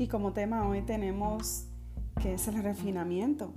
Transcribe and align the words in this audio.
Y 0.00 0.08
como 0.08 0.32
tema 0.32 0.66
hoy 0.66 0.80
tenemos 0.80 1.66
que 2.22 2.32
es 2.32 2.48
el 2.48 2.62
refinamiento. 2.62 3.52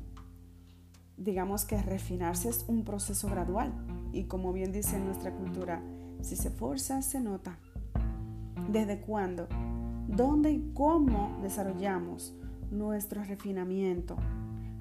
Digamos 1.16 1.64
que 1.64 1.82
refinarse 1.82 2.50
es 2.50 2.66
un 2.68 2.84
proceso 2.84 3.30
gradual 3.30 3.72
y 4.12 4.26
como 4.26 4.52
bien 4.52 4.74
dice 4.74 5.00
nuestra 5.00 5.32
cultura, 5.32 5.82
si 6.20 6.36
se 6.36 6.50
forza, 6.50 7.02
se 7.02 7.22
nota. 7.22 7.60
¿Desde 8.68 9.00
cuándo? 9.00 9.48
¿Dónde 10.10 10.52
y 10.52 10.74
cómo 10.74 11.40
desarrollamos 11.42 12.36
nuestro 12.72 13.24
refinamiento? 13.24 14.18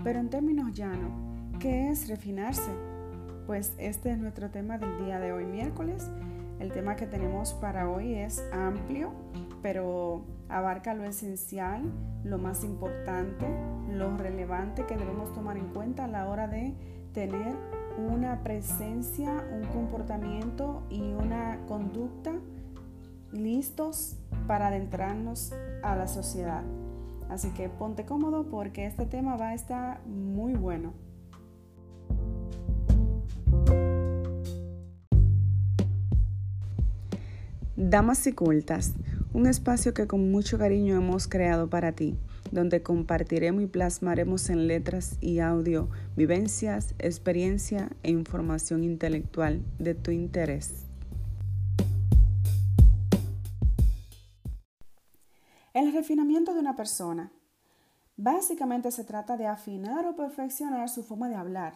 Pero 0.02 0.19
en 0.19 0.30
términos 0.30 0.73
llanos, 0.73 1.12
¿qué 1.60 1.91
es 1.91 2.09
refinarse? 2.09 2.73
Pues 3.47 3.73
este 3.79 4.10
es 4.10 4.19
nuestro 4.19 4.51
tema 4.51 4.79
del 4.79 5.05
día 5.05 5.20
de 5.20 5.30
hoy, 5.30 5.45
miércoles. 5.45 6.10
El 6.59 6.73
tema 6.73 6.97
que 6.97 7.06
tenemos 7.06 7.52
para 7.55 7.88
hoy 7.88 8.15
es 8.15 8.42
amplio, 8.52 9.12
pero 9.62 10.24
abarca 10.52 10.95
lo 10.95 11.05
esencial, 11.05 11.83
lo 12.24 12.38
más 12.38 12.62
importante, 12.62 13.47
lo 13.91 14.16
relevante 14.16 14.87
que 14.87 14.97
debemos 14.97 15.33
tomar 15.33 15.56
en 15.56 15.69
cuenta 15.69 16.05
a 16.05 16.09
la 16.09 16.28
hora 16.28 16.47
de 16.47 16.75
tener 17.12 17.56
una 17.98 18.42
presencia, 18.42 19.45
un 19.52 19.65
comportamiento 19.69 20.83
y 20.91 21.01
una 21.01 21.59
conducta 21.66 22.33
listos 23.33 24.16
para 24.47 24.69
adentrarnos 24.69 25.52
a 25.83 25.97
la 25.97 26.06
sociedad. 26.06 26.62
Así 27.30 27.48
que 27.50 27.69
ponte 27.69 28.05
cómodo 28.05 28.45
porque 28.50 28.84
este 28.87 29.06
tema 29.06 29.37
va 29.37 29.48
a 29.48 29.55
estar 29.55 30.05
muy 30.06 30.55
bueno. 30.55 30.92
Damas 37.75 38.27
y 38.27 38.33
cultas, 38.33 38.95
un 39.34 39.46
espacio 39.46 39.95
que 39.95 40.06
con 40.06 40.30
mucho 40.30 40.59
cariño 40.59 40.95
hemos 40.95 41.27
creado 41.27 41.70
para 41.70 41.92
ti, 41.92 42.19
donde 42.50 42.83
compartiremos 42.83 43.62
y 43.62 43.66
plasmaremos 43.66 44.50
en 44.50 44.66
letras 44.66 45.16
y 45.22 45.39
audio 45.39 45.89
vivencias, 46.16 46.94
experiencia 46.98 47.91
e 48.02 48.11
información 48.11 48.84
intelectual 48.84 49.62
de 49.78 49.94
tu 49.94 50.11
interés. 50.11 50.84
El 55.72 55.94
refinamiento 55.94 56.52
de 56.52 56.61
una 56.61 56.77
persona 56.77 57.33
básicamente 58.19 58.91
se 58.91 59.05
trata 59.05 59.39
de 59.39 59.46
afinar 59.46 60.05
o 60.06 60.14
perfeccionar 60.14 60.91
su 60.91 61.02
forma 61.02 61.30
de 61.30 61.36
hablar, 61.36 61.72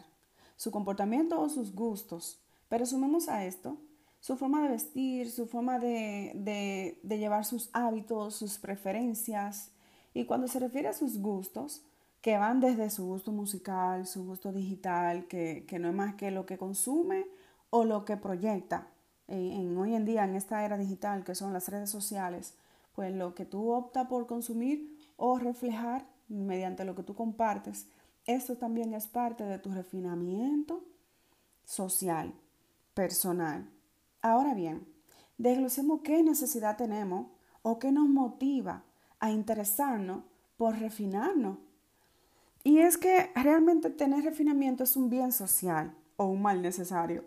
su 0.57 0.71
comportamiento 0.71 1.41
o 1.41 1.49
sus 1.49 1.75
gustos, 1.75 2.43
pero 2.69 2.85
sumemos 2.85 3.31
a 3.31 3.47
esto 3.47 3.79
su 4.27 4.37
forma 4.37 4.61
de 4.65 4.71
vestir, 4.71 5.31
su 5.31 5.47
forma 5.47 5.79
de, 5.79 6.99
llevar 7.05 7.45
sus 7.45 7.71
hábitos, 7.73 8.35
sus 8.35 8.59
preferencias. 8.59 9.71
Y 10.15 10.25
cuando 10.25 10.49
se 10.49 10.59
refiere 10.59 10.89
a 10.89 10.95
sus 10.95 11.19
gustos, 11.19 11.85
que 12.21 12.37
van 12.37 12.59
desde 12.59 12.91
su 12.91 13.07
gusto 13.07 13.31
musical, 13.31 14.05
su 14.05 14.25
gusto 14.25 14.51
digital, 14.51 15.29
que, 15.29 15.65
no 15.79 15.91
es 15.91 15.95
más 15.95 16.17
que 16.17 16.33
lo 16.33 16.45
que 16.45 16.59
consume 16.59 17.25
o 17.71 17.85
lo 17.85 18.05
que 18.05 18.17
proyecta. 18.17 18.89
En, 19.29 19.79
hoy 19.79 19.95
en 19.95 20.05
día, 20.05 20.25
en 20.25 20.35
esta 20.35 20.65
era 20.65 20.77
digital, 20.77 21.23
que 21.23 21.37
son 21.37 21.53
las 21.53 21.69
redes 21.69 21.91
sociales, 21.91 22.55
pues 22.97 23.15
lo 23.15 23.33
que 23.37 23.45
tú 23.45 23.71
optas 23.71 24.09
por 24.09 24.27
consumir 24.27 24.99
o 25.17 25.39
reflejar 25.39 26.05
mediante 26.27 26.85
lo 26.85 26.97
que 26.97 27.05
tú 27.05 27.15
compartes, 27.15 27.87
esto 28.25 28.57
también 28.57 28.93
es 28.93 29.07
parte 29.07 29.45
de 29.45 29.61
tu 29.61 29.71
refinamiento 29.71 30.83
social, 31.65 32.35
personal. 32.93 33.71
Ahora 34.27 34.55
bien, 34.55 34.85
desglosemos 35.39 36.01
qué 36.03 36.21
necesidad 36.21 36.77
tenemos 36.77 37.29
o 37.63 37.79
qué 37.79 37.93
nos 37.93 38.09
motiva 38.09 38.83
a 39.21 39.31
interesarnos 39.31 40.25
por 40.57 40.77
refinarnos. 40.77 41.59
Y 42.65 42.79
es 42.79 42.99
que 42.99 43.31
realmente 43.37 43.89
tener 43.89 44.25
refinamiento 44.25 44.83
es 44.83 44.97
un 44.97 45.11
bien 45.11 45.31
social 45.31 45.95
o 46.17 46.25
un 46.25 46.43
mal 46.43 46.61
necesario. 46.61 47.25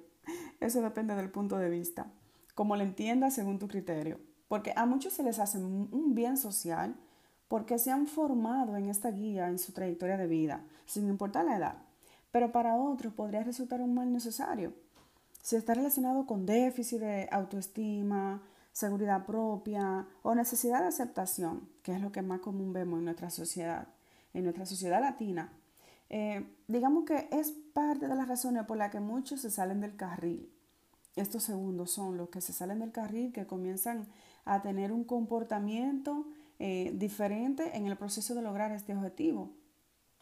Eso 0.60 0.82
depende 0.82 1.16
del 1.16 1.32
punto 1.32 1.58
de 1.58 1.70
vista, 1.70 2.12
como 2.54 2.76
lo 2.76 2.84
entiendas 2.84 3.34
según 3.34 3.60
tu 3.60 3.70
criterio. 3.70 4.20
Porque 4.50 4.74
a 4.76 4.86
muchos 4.86 5.14
se 5.14 5.24
les 5.24 5.40
hace 5.40 5.58
un 5.58 6.14
bien 6.14 6.36
social 6.36 6.98
porque 7.48 7.80
se 7.80 7.92
han 7.92 8.08
formado 8.08 8.76
en 8.76 8.90
esta 8.90 9.10
guía 9.10 9.48
en 9.48 9.58
su 9.58 9.72
trayectoria 9.72 10.18
de 10.18 10.28
vida, 10.28 10.66
sin 10.86 11.08
importar 11.08 11.46
la 11.46 11.56
edad. 11.56 11.78
Pero 12.32 12.52
para 12.52 12.76
otros 12.76 13.14
podría 13.14 13.42
resultar 13.42 13.80
un 13.80 13.94
mal 13.94 14.12
necesario 14.12 14.74
si 15.42 15.56
está 15.56 15.74
relacionado 15.74 16.26
con 16.26 16.46
déficit 16.46 17.00
de 17.00 17.30
autoestima, 17.32 18.42
seguridad 18.72 19.26
propia 19.26 20.08
o 20.22 20.36
necesidad 20.36 20.82
de 20.82 20.88
aceptación, 20.88 21.68
que 21.84 21.94
es 21.94 22.02
lo 22.02 22.12
que 22.12 22.22
más 22.22 22.40
común 22.40 22.74
vemos 22.74 23.00
en 23.00 23.06
nuestra 23.06 23.30
sociedad, 23.30 23.88
en 24.34 24.44
nuestra 24.44 24.66
sociedad 24.66 25.02
latina, 25.02 25.52
eh, 26.10 26.46
digamos 26.68 27.06
que 27.06 27.28
es 27.32 27.52
parte 27.74 28.08
de 28.08 28.16
las 28.16 28.28
razones 28.28 28.66
por 28.66 28.78
las 28.78 28.92
que 28.92 29.00
muchos 29.00 29.42
se 29.42 29.52
salen 29.52 29.80
del 29.82 29.96
carril. 29.96 30.52
Estos 31.16 31.44
segundos 31.44 31.92
son 31.92 32.18
los 32.18 32.30
que 32.30 32.42
se 32.42 32.54
salen 32.54 32.80
del 32.80 32.92
carril, 32.92 33.34
que 33.34 33.46
comienzan 33.46 34.08
a 34.46 34.62
tener 34.62 34.92
un 34.92 35.04
comportamiento 35.04 36.26
eh, 36.58 36.92
diferente 36.96 37.78
en 37.78 37.88
el 37.88 37.98
proceso 37.98 38.34
de 38.36 38.42
lograr 38.42 38.72
este 38.72 38.96
objetivo. 38.96 39.52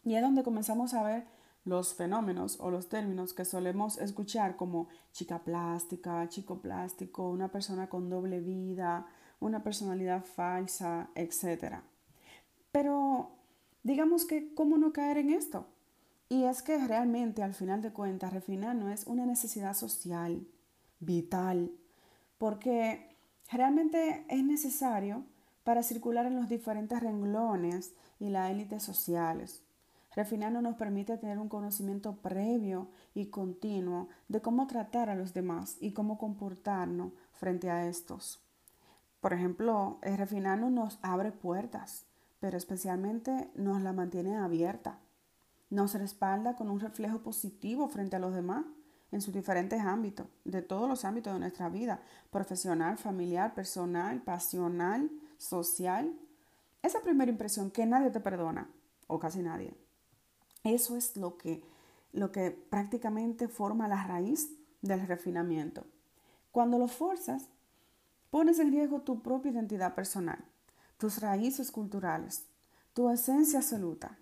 Y 0.04 0.14
es 0.14 0.22
donde 0.22 0.42
comenzamos 0.42 0.94
a 0.94 1.02
ver 1.02 1.26
los 1.64 1.94
fenómenos 1.94 2.58
o 2.60 2.70
los 2.70 2.88
términos 2.88 3.34
que 3.34 3.44
solemos 3.44 3.98
escuchar 3.98 4.56
como 4.56 4.88
chica 5.12 5.44
plástica, 5.44 6.28
chico 6.28 6.60
plástico, 6.60 7.28
una 7.28 7.50
persona 7.50 7.88
con 7.88 8.08
doble 8.08 8.40
vida, 8.40 9.06
una 9.40 9.62
personalidad 9.62 10.24
falsa, 10.24 11.10
etc. 11.14 11.76
Pero 12.72 13.30
digamos 13.82 14.24
que, 14.24 14.54
¿cómo 14.54 14.78
no 14.78 14.92
caer 14.92 15.18
en 15.18 15.30
esto? 15.30 15.66
Y 16.28 16.44
es 16.44 16.62
que 16.62 16.78
realmente, 16.86 17.42
al 17.42 17.54
final 17.54 17.80
de 17.80 17.92
cuentas, 17.92 18.32
refinar 18.32 18.76
no 18.76 18.90
es 18.90 19.06
una 19.06 19.24
necesidad 19.24 19.74
social, 19.74 20.46
vital, 21.00 21.72
porque 22.36 23.16
realmente 23.50 24.26
es 24.28 24.44
necesario 24.44 25.24
para 25.64 25.82
circular 25.82 26.26
en 26.26 26.36
los 26.36 26.48
diferentes 26.48 27.00
renglones 27.00 27.94
y 28.20 28.28
las 28.30 28.50
élites 28.50 28.82
sociales. 28.82 29.62
Refinar 30.18 30.50
nos 30.50 30.74
permite 30.74 31.16
tener 31.16 31.38
un 31.38 31.48
conocimiento 31.48 32.16
previo 32.16 32.88
y 33.14 33.26
continuo 33.26 34.08
de 34.26 34.42
cómo 34.42 34.66
tratar 34.66 35.10
a 35.10 35.14
los 35.14 35.32
demás 35.32 35.76
y 35.80 35.92
cómo 35.92 36.18
comportarnos 36.18 37.12
frente 37.30 37.70
a 37.70 37.86
estos. 37.86 38.42
Por 39.20 39.32
ejemplo, 39.32 40.00
el 40.02 40.18
refinarnos 40.18 40.72
nos 40.72 40.98
abre 41.02 41.30
puertas, 41.30 42.04
pero 42.40 42.56
especialmente 42.56 43.48
nos 43.54 43.80
la 43.80 43.92
mantiene 43.92 44.36
abierta. 44.36 44.98
Nos 45.70 45.94
respalda 45.94 46.56
con 46.56 46.68
un 46.68 46.80
reflejo 46.80 47.22
positivo 47.22 47.88
frente 47.88 48.16
a 48.16 48.18
los 48.18 48.34
demás 48.34 48.64
en 49.12 49.20
sus 49.20 49.32
diferentes 49.32 49.80
ámbitos, 49.80 50.26
de 50.44 50.62
todos 50.62 50.88
los 50.88 51.04
ámbitos 51.04 51.32
de 51.32 51.38
nuestra 51.38 51.68
vida, 51.68 52.02
profesional, 52.32 52.98
familiar, 52.98 53.54
personal, 53.54 54.20
pasional, 54.22 55.12
social. 55.36 56.12
Esa 56.82 57.02
primera 57.02 57.30
impresión 57.30 57.70
que 57.70 57.86
nadie 57.86 58.10
te 58.10 58.18
perdona, 58.18 58.68
o 59.06 59.20
casi 59.20 59.42
nadie. 59.42 59.87
Eso 60.74 60.96
es 60.96 61.16
lo 61.16 61.38
que, 61.38 61.62
lo 62.12 62.30
que 62.30 62.50
prácticamente 62.50 63.48
forma 63.48 63.88
la 63.88 64.06
raíz 64.06 64.50
del 64.82 65.06
refinamiento. 65.06 65.84
Cuando 66.52 66.78
lo 66.78 66.88
forzas, 66.88 67.48
pones 68.30 68.58
en 68.58 68.70
riesgo 68.70 69.00
tu 69.00 69.22
propia 69.22 69.52
identidad 69.52 69.94
personal, 69.94 70.44
tus 70.98 71.20
raíces 71.20 71.70
culturales, 71.70 72.44
tu 72.92 73.08
esencia 73.08 73.60
absoluta. 73.60 74.18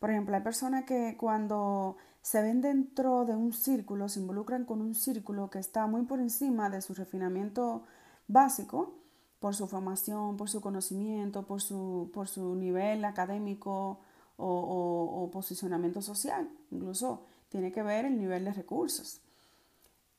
Por 0.00 0.10
ejemplo, 0.10 0.34
hay 0.34 0.42
personas 0.42 0.84
que 0.84 1.16
cuando 1.16 1.96
se 2.22 2.42
ven 2.42 2.60
dentro 2.60 3.24
de 3.24 3.36
un 3.36 3.52
círculo, 3.52 4.08
se 4.08 4.20
involucran 4.20 4.64
con 4.64 4.80
un 4.80 4.94
círculo 4.94 5.48
que 5.48 5.60
está 5.60 5.86
muy 5.86 6.02
por 6.02 6.18
encima 6.18 6.70
de 6.70 6.82
su 6.82 6.92
refinamiento 6.92 7.84
básico, 8.26 8.98
por 9.38 9.54
su 9.54 9.68
formación, 9.68 10.36
por 10.36 10.50
su 10.50 10.60
conocimiento, 10.60 11.46
por 11.46 11.62
su, 11.62 12.10
por 12.12 12.26
su 12.26 12.56
nivel 12.56 13.04
académico 13.04 14.00
o, 14.38 15.28
posicionamiento 15.32 16.00
social, 16.00 16.48
incluso 16.70 17.24
tiene 17.50 17.70
que 17.70 17.82
ver 17.82 18.06
el 18.06 18.18
nivel 18.18 18.44
de 18.44 18.52
recursos. 18.52 19.20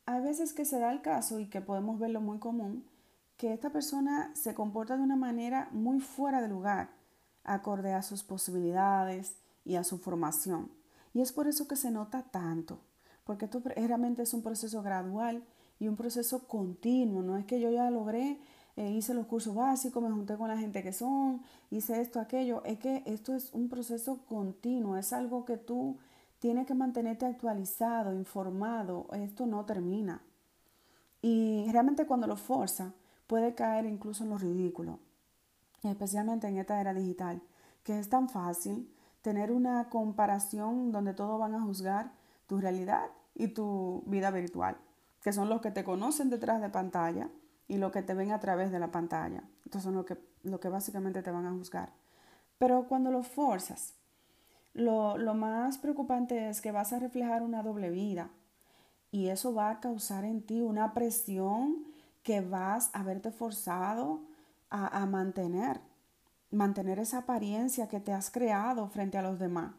Hay 0.05 0.21
veces 0.21 0.53
que 0.53 0.65
se 0.65 0.79
da 0.79 0.91
el 0.91 1.01
caso 1.01 1.39
y 1.39 1.47
que 1.47 1.61
podemos 1.61 1.99
verlo 1.99 2.21
muy 2.21 2.39
común, 2.39 2.85
que 3.37 3.53
esta 3.53 3.71
persona 3.71 4.31
se 4.35 4.53
comporta 4.53 4.97
de 4.97 5.03
una 5.03 5.15
manera 5.15 5.69
muy 5.71 5.99
fuera 5.99 6.41
de 6.41 6.47
lugar, 6.47 6.89
acorde 7.43 7.93
a 7.93 8.01
sus 8.01 8.23
posibilidades 8.23 9.35
y 9.65 9.75
a 9.75 9.83
su 9.83 9.97
formación. 9.97 10.71
Y 11.13 11.21
es 11.21 11.31
por 11.31 11.47
eso 11.47 11.67
que 11.67 11.75
se 11.75 11.91
nota 11.91 12.23
tanto, 12.23 12.79
porque 13.23 13.45
esto 13.45 13.61
realmente 13.63 14.23
es 14.23 14.33
un 14.33 14.43
proceso 14.43 14.83
gradual 14.83 15.43
y 15.79 15.87
un 15.87 15.95
proceso 15.95 16.47
continuo, 16.47 17.21
no 17.21 17.37
es 17.37 17.45
que 17.45 17.59
yo 17.59 17.71
ya 17.71 17.89
logré 17.89 18.39
eh, 18.79 18.91
hice 18.91 19.13
los 19.13 19.25
cursos 19.25 19.53
básicos, 19.53 20.01
me 20.01 20.09
junté 20.09 20.37
con 20.37 20.47
la 20.47 20.57
gente 20.57 20.81
que 20.81 20.93
son, 20.93 21.41
hice 21.69 21.99
esto, 21.99 22.21
aquello. 22.21 22.63
Es 22.63 22.79
que 22.79 23.03
esto 23.05 23.35
es 23.35 23.53
un 23.53 23.67
proceso 23.67 24.19
continuo, 24.25 24.95
es 24.95 25.11
algo 25.11 25.43
que 25.43 25.57
tú 25.57 25.97
tienes 26.39 26.65
que 26.65 26.73
mantenerte 26.75 27.25
actualizado, 27.25 28.13
informado. 28.13 29.07
Esto 29.11 29.45
no 29.45 29.65
termina. 29.65 30.21
Y 31.21 31.69
realmente 31.73 32.05
cuando 32.05 32.25
lo 32.25 32.37
forza, 32.37 32.93
puede 33.27 33.53
caer 33.53 33.85
incluso 33.85 34.23
en 34.23 34.29
lo 34.29 34.37
ridículo. 34.37 34.99
especialmente 35.83 36.47
en 36.47 36.57
esta 36.57 36.79
era 36.79 36.93
digital, 36.93 37.41
que 37.83 37.99
es 37.99 38.07
tan 38.07 38.29
fácil 38.29 38.89
tener 39.21 39.51
una 39.51 39.89
comparación 39.89 40.93
donde 40.93 41.13
todos 41.13 41.37
van 41.37 41.53
a 41.53 41.61
juzgar 41.61 42.13
tu 42.47 42.59
realidad 42.59 43.07
y 43.35 43.49
tu 43.49 44.03
vida 44.05 44.31
virtual, 44.31 44.77
que 45.21 45.33
son 45.33 45.49
los 45.49 45.59
que 45.59 45.71
te 45.71 45.83
conocen 45.83 46.29
detrás 46.29 46.61
de 46.61 46.69
pantalla 46.69 47.29
y 47.69 47.77
los 47.77 47.93
que 47.93 48.01
te 48.01 48.15
ven 48.15 48.31
a 48.31 48.39
través 48.39 48.71
de 48.71 48.79
la 48.79 48.91
pantalla. 48.91 49.43
Estos 49.63 49.83
son 49.83 49.93
los 49.93 50.05
que, 50.05 50.17
lo 50.43 50.59
que 50.59 50.67
básicamente 50.67 51.21
te 51.21 51.31
van 51.31 51.45
a 51.45 51.51
juzgar. 51.51 51.93
Pero 52.57 52.87
cuando 52.89 53.11
lo 53.11 53.23
forzas, 53.23 53.93
lo, 54.73 55.17
lo 55.17 55.35
más 55.35 55.77
preocupante 55.77 56.49
es 56.49 56.59
que 56.59 56.73
vas 56.73 56.91
a 56.91 56.99
reflejar 56.99 57.43
una 57.43 57.63
doble 57.63 57.91
vida 57.91 58.31
y 59.11 59.29
eso 59.29 59.53
va 59.53 59.69
a 59.69 59.79
causar 59.79 60.25
en 60.25 60.41
ti 60.41 60.61
una 60.61 60.93
presión 60.93 61.85
que 62.23 62.41
vas 62.41 62.89
a 62.93 63.03
verte 63.03 63.31
forzado 63.31 64.21
a, 64.69 65.01
a 65.01 65.05
mantener, 65.05 65.79
mantener 66.51 66.99
esa 66.99 67.19
apariencia 67.19 67.87
que 67.87 67.99
te 67.99 68.11
has 68.11 68.31
creado 68.31 68.89
frente 68.89 69.17
a 69.17 69.21
los 69.21 69.39
demás. 69.39 69.73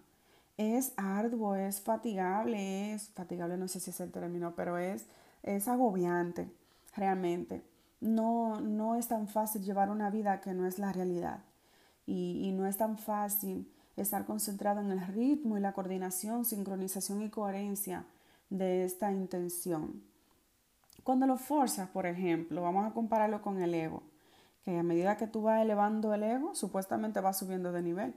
Es 0.57 0.93
arduo, 0.97 1.57
es 1.57 1.81
fatigable, 1.81 2.93
es 2.93 3.09
fatigable, 3.11 3.57
no 3.57 3.67
sé 3.67 3.81
si 3.81 3.91
es 3.91 4.01
el 4.01 4.13
término, 4.13 4.55
pero 4.55 4.79
es, 4.79 5.07
es 5.43 5.67
agobiante 5.69 6.51
realmente. 6.95 7.63
No, 8.01 8.61
no 8.61 8.97
es 8.97 9.09
tan 9.09 9.29
fácil 9.29 9.63
llevar 9.63 9.91
una 9.91 10.11
vida 10.11 10.41
que 10.41 10.55
no 10.55 10.67
es 10.67 10.79
la 10.79 10.93
realidad 10.93 11.41
y, 12.07 12.41
y 12.49 12.53
no 12.53 12.67
es 12.67 12.77
tan 12.79 12.97
fácil 12.99 13.71
estar 13.97 14.25
concentrado 14.25 14.81
en 14.81 14.91
el 14.91 15.07
ritmo 15.07 15.59
y 15.59 15.61
la 15.61 15.73
coordinación, 15.73 16.45
sincronización 16.45 17.23
y 17.23 17.31
coherencia 17.31 18.07
de 18.49 18.85
esta 18.85 19.13
intención. 19.13 20.03
Cuando 21.05 21.27
lo 21.27 21.37
forzas, 21.37 21.89
por 21.89 22.07
ejemplo, 22.07 22.63
vamos 22.63 22.87
a 22.87 22.95
compararlo 22.95 23.43
con 23.43 23.61
el 23.61 23.75
ego, 23.75 24.03
que 24.63 24.79
a 24.79 24.83
medida 24.83 25.17
que 25.17 25.27
tú 25.27 25.43
vas 25.43 25.63
elevando 25.63 26.13
el 26.15 26.23
ego, 26.23 26.55
supuestamente 26.55 27.21
va 27.21 27.33
subiendo 27.33 27.73
de 27.73 27.83
nivel, 27.83 28.15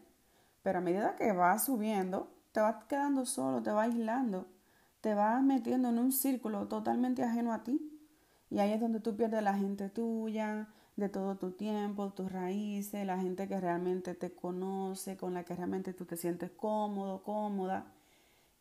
pero 0.64 0.80
a 0.80 0.82
medida 0.82 1.16
que 1.16 1.32
vas 1.32 1.66
subiendo, 1.66 2.30
te 2.52 2.60
vas 2.60 2.84
quedando 2.86 3.26
solo, 3.26 3.64
te 3.64 3.72
vas 3.72 3.88
aislando, 3.88 4.48
te 5.02 5.14
vas 5.14 5.42
metiendo 5.44 5.90
en 5.90 6.00
un 6.00 6.12
círculo 6.12 6.68
totalmente 6.68 7.24
ajeno 7.24 7.54
a 7.54 7.64
ti. 7.64 7.93
Y 8.54 8.60
ahí 8.60 8.72
es 8.72 8.80
donde 8.80 9.00
tú 9.00 9.16
pierdes 9.16 9.42
la 9.42 9.56
gente 9.56 9.90
tuya, 9.90 10.68
de 10.96 11.10
todo 11.10 11.38
tu 11.38 11.54
tiempo, 11.54 12.14
tus 12.14 12.32
raíces, 12.32 13.04
la 13.04 13.20
gente 13.20 13.48
que 13.48 13.60
realmente 13.60 14.14
te 14.14 14.32
conoce, 14.32 15.18
con 15.18 15.34
la 15.34 15.44
que 15.44 15.56
realmente 15.56 15.92
tú 15.92 16.06
te 16.06 16.18
sientes 16.18 16.52
cómodo, 16.52 17.24
cómoda. 17.24 17.88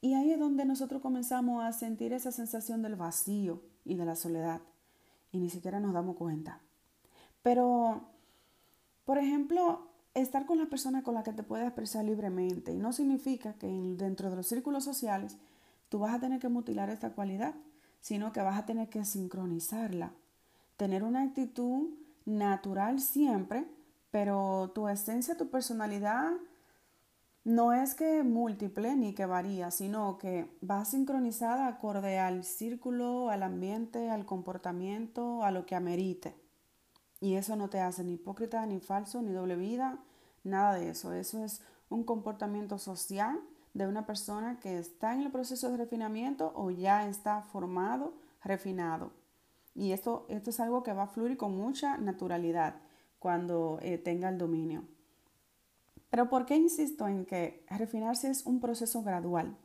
Y 0.00 0.15
ahí 0.15 0.31
es 0.31 0.41
donde 0.41 0.65
nosotros 0.65 1.03
comenzamos 1.03 1.62
a 1.62 1.73
sentir 1.75 2.15
esa 2.15 2.33
sensación 2.33 2.81
del 2.81 2.97
vacío 2.97 3.61
y 3.85 3.97
de 3.97 4.06
la 4.06 4.17
soledad. 4.17 4.62
Y 5.31 5.41
ni 5.41 5.50
siquiera 5.50 5.79
nos 5.79 5.93
damos 5.93 6.17
cuenta. 6.17 6.62
Pero, 7.43 8.09
por 9.05 9.19
ejemplo, 9.19 9.91
estar 10.15 10.47
con 10.47 10.56
la 10.56 10.71
persona 10.71 11.03
con 11.03 11.12
la 11.12 11.23
que 11.23 11.35
te 11.35 11.43
puedes 11.43 11.67
expresar 11.67 12.06
libremente. 12.06 12.73
Y 12.73 12.79
no 12.79 12.95
significa 12.95 13.53
que 13.59 13.67
dentro 13.67 14.31
de 14.31 14.37
los 14.37 14.47
círculos 14.47 14.85
sociales 14.85 15.37
tú 15.91 15.99
vas 15.99 16.15
a 16.15 16.21
tener 16.21 16.41
que 16.41 16.49
mutilar 16.49 16.88
esta 16.88 17.11
cualidad, 17.11 17.55
sino 18.02 18.32
que 18.32 18.43
vas 18.43 18.58
a 18.58 18.66
tener 18.66 18.90
que 18.90 19.06
sincronizarla. 19.06 20.12
Tener 20.76 21.04
una 21.04 21.22
actitud 21.22 21.88
natural 22.26 23.00
siempre, 23.00 23.66
pero 24.10 24.72
tu 24.75 24.88
esencia, 24.88 25.37
tu 25.37 25.49
personalidad 25.49 26.32
no 27.44 27.72
es 27.72 27.94
que 27.94 28.25
múltiple 28.25 28.96
ni 28.96 29.14
que 29.14 29.25
varía, 29.25 29.70
sino 29.70 30.19
que 30.19 30.50
va 30.69 30.84
sincronizada 30.84 31.69
acorde 31.69 32.19
al 32.19 32.44
círculo, 32.44 33.31
al 33.31 33.44
ambiente, 33.44 34.10
al 34.10 34.26
comportamiento, 34.26 35.44
a 35.44 35.52
lo 35.52 35.64
que 35.64 35.76
amerite. 35.76 36.34
Y 37.20 37.34
eso 37.34 37.54
no 37.54 37.70
te 37.70 37.81
hace 37.81 38.02
ni 38.02 38.14
hipócrita, 38.14 38.66
ni 38.66 38.81
falso, 38.81 39.22
ni 39.22 39.32
doble 39.32 39.54
vida, 39.54 39.99
nada 40.43 40.75
de 40.75 40.90
eso. 40.90 41.12
Eso 41.12 41.44
es 41.44 41.62
un 41.88 42.02
comportamiento 42.02 42.78
social 42.78 43.40
de 43.75 43.87
una 43.87 44.07
persona 44.07 44.59
que 44.61 44.79
está 44.79 45.15
en 45.15 45.23
el 45.23 45.31
proceso 45.31 45.71
de 45.71 45.79
refinamiento 45.79 46.53
o 46.55 46.71
ya 46.71 47.09
está 47.09 47.43
formado, 47.43 48.15
refinado. 48.45 49.13
Y 49.75 49.93
esto, 49.93 50.27
esto 50.29 50.51
es 50.51 50.61
algo 50.61 50.83
que 50.83 50.93
va 50.93 51.05
a 51.05 51.09
fluir 51.09 51.37
con 51.37 51.57
mucha 51.57 51.97
naturalidad 51.97 52.77
cuando 53.19 53.79
eh, 53.81 53.99
tenga 53.99 54.29
el 54.29 54.39
dominio. 54.39 54.85
Pero 56.11 56.29
¿por 56.29 56.45
qué 56.45 56.57
insisto 56.57 57.09
en 57.09 57.25
que 57.25 57.65
refinarse 57.71 58.29
es 58.29 58.45
un 58.45 58.61
proceso 58.61 59.03
gradual? 59.03 59.57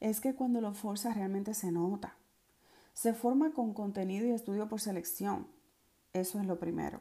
Es 0.00 0.20
que 0.20 0.34
cuando 0.34 0.60
lo 0.62 0.72
fuerza 0.72 1.12
realmente 1.12 1.52
se 1.52 1.70
nota. 1.70 2.16
Se 2.94 3.12
forma 3.12 3.52
con 3.52 3.74
contenido 3.74 4.26
y 4.26 4.30
estudio 4.30 4.68
por 4.68 4.80
selección. 4.80 5.46
Eso 6.14 6.40
es 6.40 6.46
lo 6.46 6.58
primero. 6.58 7.00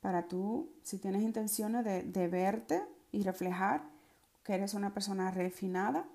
Para 0.00 0.26
tú, 0.26 0.72
si 0.82 0.98
tienes 0.98 1.22
intenciones 1.22 1.84
de, 1.84 2.02
de 2.02 2.26
verte 2.26 2.82
y 3.12 3.22
reflejar 3.22 3.84
que 4.42 4.54
eres 4.54 4.74
una 4.74 4.92
persona 4.92 5.30
refinada, 5.30 6.06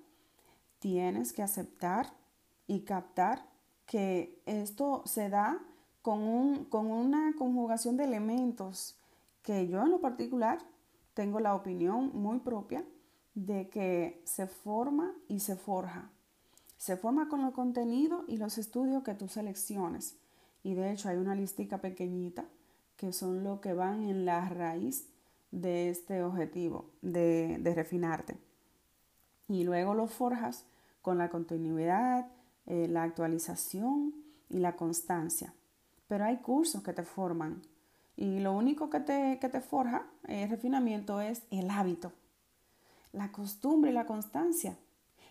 tienes 0.78 1.32
que 1.32 1.42
aceptar 1.42 2.12
y 2.66 2.80
captar 2.80 3.44
que 3.86 4.40
esto 4.46 5.02
se 5.06 5.28
da 5.28 5.58
con, 6.02 6.20
un, 6.22 6.64
con 6.66 6.90
una 6.90 7.34
conjugación 7.36 7.96
de 7.96 8.04
elementos 8.04 8.96
que 9.42 9.66
yo 9.66 9.82
en 9.82 9.90
lo 9.90 10.00
particular 10.00 10.58
tengo 11.14 11.40
la 11.40 11.54
opinión 11.54 12.10
muy 12.14 12.38
propia 12.40 12.84
de 13.34 13.68
que 13.68 14.20
se 14.24 14.46
forma 14.46 15.14
y 15.26 15.40
se 15.40 15.56
forja. 15.56 16.10
Se 16.76 16.96
forma 16.96 17.28
con 17.28 17.42
los 17.42 17.54
contenidos 17.54 18.24
y 18.28 18.36
los 18.36 18.58
estudios 18.58 19.02
que 19.02 19.14
tú 19.14 19.26
selecciones. 19.28 20.16
Y 20.62 20.74
de 20.74 20.92
hecho 20.92 21.08
hay 21.08 21.16
una 21.16 21.34
listica 21.34 21.78
pequeñita 21.78 22.44
que 22.96 23.12
son 23.12 23.42
lo 23.42 23.60
que 23.60 23.72
van 23.72 24.04
en 24.04 24.24
la 24.24 24.48
raíz 24.48 25.08
de 25.50 25.90
este 25.90 26.22
objetivo 26.22 26.90
de, 27.02 27.58
de 27.60 27.74
refinarte. 27.74 28.36
Y 29.48 29.64
luego 29.64 29.94
lo 29.94 30.06
forjas 30.06 30.66
con 31.02 31.18
la 31.18 31.30
continuidad, 31.30 32.30
eh, 32.66 32.86
la 32.88 33.02
actualización 33.02 34.14
y 34.50 34.58
la 34.58 34.76
constancia. 34.76 35.54
Pero 36.06 36.24
hay 36.24 36.36
cursos 36.38 36.82
que 36.82 36.92
te 36.92 37.02
forman 37.02 37.62
y 38.16 38.40
lo 38.40 38.52
único 38.52 38.90
que 38.90 39.00
te, 39.00 39.38
que 39.40 39.48
te 39.48 39.60
forja 39.60 40.06
el 40.26 40.50
refinamiento 40.50 41.20
es 41.20 41.44
el 41.50 41.70
hábito, 41.70 42.12
la 43.12 43.32
costumbre 43.32 43.90
y 43.90 43.94
la 43.94 44.06
constancia. 44.06 44.76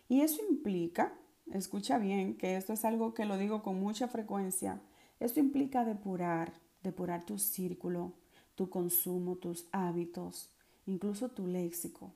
Y 0.08 0.22
eso 0.22 0.42
implica, 0.50 1.14
escucha 1.52 1.98
bien, 1.98 2.38
que 2.38 2.56
esto 2.56 2.74
es 2.74 2.86
algo 2.86 3.14
que 3.14 3.26
lo 3.26 3.38
digo 3.38 3.62
con 3.62 3.80
mucha 3.80 4.08
frecuencia, 4.08 4.80
esto 5.20 5.40
implica 5.40 5.84
depurar, 5.84 6.54
depurar 6.82 7.26
tu 7.26 7.38
círculo, 7.38 8.14
tu 8.58 8.72
consumo, 8.72 9.36
tus 9.36 9.68
hábitos, 9.72 10.50
incluso 10.88 11.30
tu 11.30 11.46
léxico. 11.46 12.12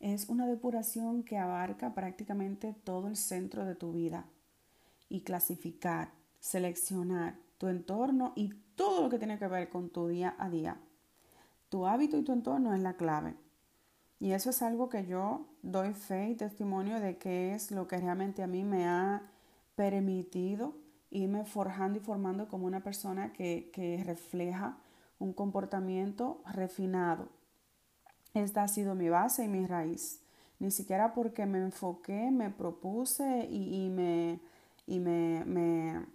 Es 0.00 0.28
una 0.28 0.46
depuración 0.48 1.22
que 1.22 1.38
abarca 1.38 1.94
prácticamente 1.94 2.74
todo 2.82 3.06
el 3.06 3.16
centro 3.16 3.64
de 3.64 3.76
tu 3.76 3.92
vida 3.92 4.26
y 5.08 5.20
clasificar, 5.20 6.10
seleccionar 6.40 7.36
tu 7.58 7.68
entorno 7.68 8.32
y 8.34 8.54
todo 8.74 9.02
lo 9.02 9.08
que 9.08 9.18
tiene 9.18 9.38
que 9.38 9.46
ver 9.46 9.70
con 9.70 9.88
tu 9.88 10.08
día 10.08 10.34
a 10.36 10.50
día. 10.50 10.78
Tu 11.68 11.86
hábito 11.86 12.18
y 12.18 12.24
tu 12.24 12.32
entorno 12.32 12.74
es 12.74 12.80
la 12.80 12.94
clave. 12.94 13.36
Y 14.18 14.32
eso 14.32 14.50
es 14.50 14.62
algo 14.62 14.88
que 14.88 15.06
yo 15.06 15.46
doy 15.62 15.94
fe 15.94 16.30
y 16.30 16.34
testimonio 16.34 16.98
de 16.98 17.18
que 17.18 17.54
es 17.54 17.70
lo 17.70 17.86
que 17.86 17.98
realmente 17.98 18.42
a 18.42 18.48
mí 18.48 18.64
me 18.64 18.88
ha 18.88 19.22
permitido 19.76 20.74
irme 21.10 21.44
forjando 21.44 21.98
y 21.98 22.02
formando 22.02 22.48
como 22.48 22.66
una 22.66 22.82
persona 22.82 23.32
que, 23.32 23.70
que 23.72 24.02
refleja 24.04 24.76
un 25.18 25.32
comportamiento 25.32 26.42
refinado. 26.52 27.28
Esta 28.34 28.62
ha 28.62 28.68
sido 28.68 28.94
mi 28.94 29.08
base 29.08 29.44
y 29.44 29.48
mi 29.48 29.66
raíz. 29.66 30.20
Ni 30.58 30.70
siquiera 30.70 31.14
porque 31.14 31.46
me 31.46 31.58
enfoqué, 31.58 32.30
me 32.30 32.50
propuse 32.50 33.46
y, 33.50 33.88
me, 33.90 34.40
y 34.86 34.98
me, 34.98 36.06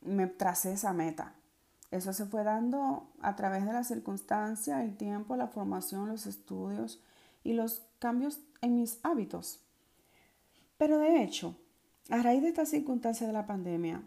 me 0.00 0.26
tracé 0.26 0.72
esa 0.72 0.92
meta. 0.92 1.34
Eso 1.90 2.12
se 2.12 2.24
fue 2.24 2.42
dando 2.42 3.06
a 3.20 3.36
través 3.36 3.66
de 3.66 3.72
la 3.72 3.84
circunstancia, 3.84 4.82
el 4.82 4.96
tiempo, 4.96 5.36
la 5.36 5.48
formación, 5.48 6.08
los 6.08 6.26
estudios 6.26 7.02
y 7.44 7.52
los 7.52 7.82
cambios 7.98 8.40
en 8.62 8.76
mis 8.76 8.98
hábitos. 9.02 9.60
Pero 10.78 10.98
de 10.98 11.22
hecho, 11.22 11.54
a 12.08 12.22
raíz 12.22 12.42
de 12.42 12.48
esta 12.48 12.66
circunstancia 12.66 13.26
de 13.26 13.32
la 13.32 13.46
pandemia, 13.46 14.02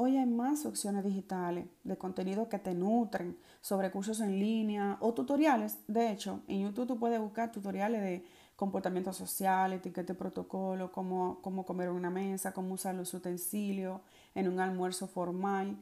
hoy 0.00 0.16
hay 0.16 0.26
más 0.26 0.64
opciones 0.64 1.04
digitales 1.04 1.66
de 1.82 1.98
contenido 1.98 2.48
que 2.48 2.60
te 2.60 2.72
nutren 2.72 3.36
sobre 3.60 3.90
cursos 3.90 4.20
en 4.20 4.38
línea 4.38 4.96
o 5.00 5.12
tutoriales. 5.12 5.78
De 5.88 6.12
hecho, 6.12 6.40
en 6.46 6.60
YouTube 6.60 6.86
tú 6.86 6.98
puedes 7.00 7.18
buscar 7.18 7.50
tutoriales 7.50 8.00
de 8.02 8.24
comportamiento 8.54 9.12
social, 9.12 9.72
etiqueta 9.72 10.12
de 10.12 10.18
protocolo, 10.18 10.92
cómo, 10.92 11.40
cómo 11.42 11.66
comer 11.66 11.88
en 11.88 11.94
una 11.94 12.10
mesa, 12.10 12.52
cómo 12.52 12.74
usar 12.74 12.94
los 12.94 13.12
utensilios 13.12 14.00
en 14.36 14.46
un 14.46 14.60
almuerzo 14.60 15.08
formal. 15.08 15.76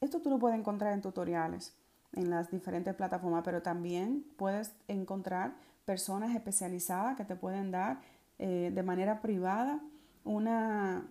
Esto 0.00 0.22
tú 0.22 0.30
lo 0.30 0.38
puedes 0.38 0.58
encontrar 0.58 0.94
en 0.94 1.02
tutoriales 1.02 1.74
en 2.14 2.30
las 2.30 2.50
diferentes 2.50 2.94
plataformas, 2.94 3.42
pero 3.44 3.60
también 3.60 4.24
puedes 4.38 4.72
encontrar 4.88 5.56
personas 5.84 6.34
especializadas 6.34 7.18
que 7.18 7.26
te 7.26 7.36
pueden 7.36 7.70
dar 7.70 8.00
eh, 8.38 8.70
de 8.74 8.82
manera 8.82 9.20
privada 9.20 9.78
una, 10.24 11.06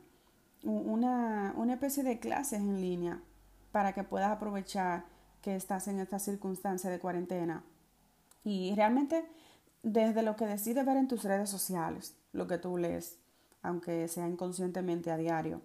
una, 0.64 1.54
una 1.58 1.74
especie 1.74 2.04
de 2.04 2.20
clases 2.20 2.60
en 2.60 2.80
línea 2.80 3.22
para 3.72 3.94
que 3.94 4.04
puedas 4.04 4.32
aprovechar 4.32 5.06
que 5.42 5.56
estás 5.56 5.88
en 5.88 6.00
esta 6.00 6.20
circunstancia 6.20 6.90
de 6.90 7.00
cuarentena. 7.00 7.64
Y 8.44 8.74
realmente 8.76 9.26
desde 9.84 10.24
lo 10.24 10.36
que 10.36 10.46
decides 10.46 10.86
ver 10.86 10.98
en 10.98 11.08
tus 11.08 11.24
redes 11.24 11.50
sociales, 11.50 12.16
lo 12.32 12.48
que 12.48 12.58
tú 12.58 12.78
lees, 12.78 13.18
aunque 13.62 14.08
sea 14.08 14.28
inconscientemente 14.28 15.12
a 15.12 15.18
diario, 15.18 15.62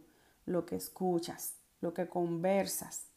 lo 0.47 0.65
que 0.65 0.77
escuchas, 0.77 1.55
lo 1.81 1.93
que 1.93 2.09
conversas, 2.09 3.09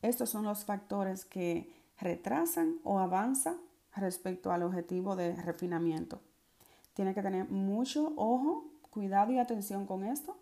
estos 0.00 0.30
son 0.30 0.44
los 0.44 0.64
factores 0.64 1.24
que 1.24 1.72
retrasan 1.98 2.78
o 2.84 3.00
avanzan 3.00 3.56
respecto 3.96 4.52
al 4.52 4.62
objetivo 4.62 5.16
de 5.16 5.34
refinamiento. 5.34 6.20
Tienes 6.94 7.14
que 7.14 7.22
tener 7.22 7.48
mucho 7.50 8.12
ojo, 8.16 8.70
cuidado 8.90 9.32
y 9.32 9.38
atención 9.38 9.86
con 9.86 10.04
esto, 10.04 10.36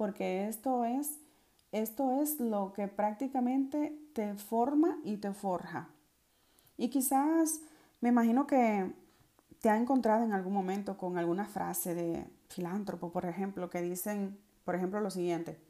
porque 0.00 0.48
esto 0.48 0.86
es, 0.86 1.18
esto 1.72 2.22
es 2.22 2.40
lo 2.40 2.72
que 2.72 2.88
prácticamente 2.88 3.94
te 4.14 4.32
forma 4.34 4.96
y 5.04 5.18
te 5.18 5.34
forja. 5.34 5.90
Y 6.78 6.88
quizás 6.88 7.60
me 8.00 8.08
imagino 8.08 8.46
que 8.46 8.94
te 9.60 9.68
ha 9.68 9.76
encontrado 9.76 10.24
en 10.24 10.32
algún 10.32 10.54
momento 10.54 10.96
con 10.96 11.18
alguna 11.18 11.44
frase 11.44 11.94
de 11.94 12.24
filántropo, 12.48 13.12
por 13.12 13.26
ejemplo, 13.26 13.68
que 13.68 13.82
dicen, 13.82 14.38
por 14.64 14.74
ejemplo, 14.74 15.02
lo 15.02 15.10
siguiente. 15.10 15.60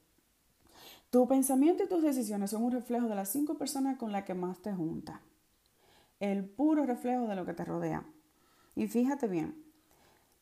Tu 1.11 1.27
pensamiento 1.27 1.83
y 1.83 1.89
tus 1.89 2.01
decisiones 2.01 2.51
son 2.51 2.63
un 2.63 2.71
reflejo 2.71 3.09
de 3.09 3.17
las 3.17 3.31
cinco 3.31 3.59
personas 3.59 3.99
con 3.99 4.13
las 4.13 4.23
que 4.23 4.35
más 4.35 4.61
te 4.61 4.73
juntas. 4.73 5.19
El 6.21 6.45
puro 6.45 6.87
reflejo 6.87 7.27
de 7.27 7.35
lo 7.35 7.45
que 7.45 7.55
te 7.55 7.65
rodea. 7.65 8.05
Y 8.77 8.87
fíjate 8.87 9.27
bien, 9.27 9.57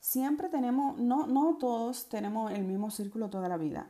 siempre 0.00 0.48
tenemos, 0.48 0.98
no, 0.98 1.26
no 1.26 1.56
todos 1.58 2.08
tenemos 2.08 2.52
el 2.52 2.64
mismo 2.64 2.90
círculo 2.90 3.30
toda 3.30 3.48
la 3.48 3.56
vida. 3.56 3.88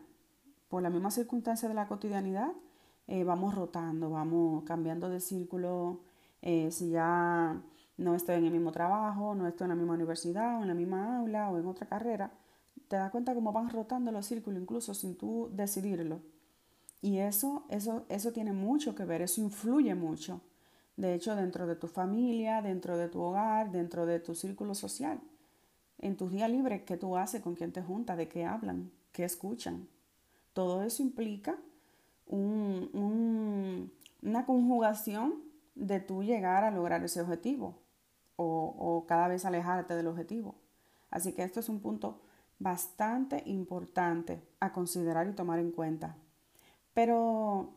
Por 0.69 0.83
la 0.83 0.91
misma 0.91 1.11
circunstancia 1.11 1.69
de 1.69 1.75
la 1.75 1.89
cotidianidad, 1.89 2.53
eh, 3.07 3.25
vamos 3.25 3.55
rotando, 3.55 4.11
vamos 4.11 4.65
cambiando 4.65 5.09
de 5.09 5.21
círculo. 5.21 6.01
Eh, 6.43 6.71
si 6.71 6.91
ya 6.91 7.61
no 7.97 8.15
estoy 8.15 8.37
en 8.37 8.45
el 8.45 8.53
mismo 8.53 8.71
trabajo, 8.71 9.35
no 9.35 9.47
estoy 9.47 9.65
en 9.65 9.71
la 9.71 9.75
misma 9.75 9.95
universidad 9.95 10.59
o 10.59 10.63
en 10.63 10.69
la 10.69 10.75
misma 10.75 11.19
aula 11.19 11.51
o 11.51 11.59
en 11.59 11.67
otra 11.67 11.89
carrera, 11.89 12.33
te 12.89 12.97
das 12.97 13.11
cuenta 13.11 13.35
cómo 13.35 13.53
van 13.53 13.71
rotando 13.71 14.13
los 14.13 14.27
círculos 14.27 14.61
incluso 14.61 14.95
sin 14.95 15.17
tú 15.17 15.51
decidirlo. 15.53 16.21
Y 17.01 17.19
eso, 17.19 17.65
eso, 17.69 18.05
eso 18.09 18.33
tiene 18.33 18.53
mucho 18.53 18.95
que 18.95 19.05
ver, 19.05 19.23
eso 19.23 19.41
influye 19.41 19.95
mucho. 19.95 20.41
De 20.97 21.15
hecho, 21.15 21.37
dentro 21.37 21.67
de 21.67 21.77
tu 21.77 21.87
familia, 21.87 22.61
dentro 22.61 22.97
de 22.97 23.09
tu 23.09 23.21
hogar, 23.21 23.71
dentro 23.71 24.05
de 24.05 24.19
tu 24.19 24.35
círculo 24.35 24.75
social, 24.75 25.21
en 25.99 26.17
tus 26.17 26.31
días 26.31 26.51
libres, 26.51 26.83
¿qué 26.83 26.97
tú 26.97 27.17
haces? 27.17 27.43
¿Con 27.43 27.55
quién 27.55 27.73
te 27.73 27.83
juntas? 27.83 28.17
¿De 28.17 28.29
qué 28.29 28.45
hablan? 28.45 28.91
¿Qué 29.13 29.25
escuchan? 29.25 29.89
Todo 30.53 30.83
eso 30.83 31.03
implica 31.03 31.59
un, 32.27 33.93
una 34.23 34.47
conjugación 34.47 35.43
de 35.75 36.01
tú 36.01 36.23
llegar 36.23 36.65
a 36.65 36.71
lograr 36.71 37.03
ese 37.05 37.21
objetivo 37.21 37.79
o, 38.37 38.75
o 38.79 39.07
cada 39.07 39.29
vez 39.29 39.45
alejarte 39.45 39.95
del 39.95 40.07
objetivo. 40.07 40.57
Así 41.11 41.33
que 41.33 41.43
esto 41.43 41.61
es 41.61 41.69
un 41.69 41.81
punto 41.81 42.21
bastante 42.59 43.43
importante 43.47 44.43
a 44.61 44.73
considerar 44.73 45.29
y 45.29 45.33
tomar 45.33 45.59
en 45.59 45.73
cuenta. 45.73 46.17
Pero 46.95 47.75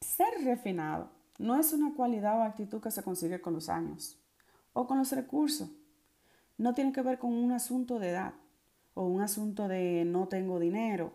ser 0.00 0.28
refinado 0.44 1.10
no 1.38 1.56
es 1.56 1.72
una 1.72 1.94
cualidad 1.94 2.38
o 2.38 2.42
actitud 2.42 2.80
que 2.80 2.90
se 2.90 3.02
consigue 3.02 3.40
con 3.40 3.54
los 3.54 3.68
años 3.68 4.18
o 4.72 4.86
con 4.86 4.98
los 4.98 5.12
recursos. 5.12 5.70
No 6.60 6.74
tiene 6.74 6.92
que 6.92 7.00
ver 7.00 7.18
con 7.18 7.32
un 7.32 7.52
asunto 7.52 7.98
de 7.98 8.10
edad 8.10 8.34
o 8.92 9.06
un 9.06 9.22
asunto 9.22 9.66
de 9.66 10.04
no 10.04 10.28
tengo 10.28 10.58
dinero. 10.58 11.14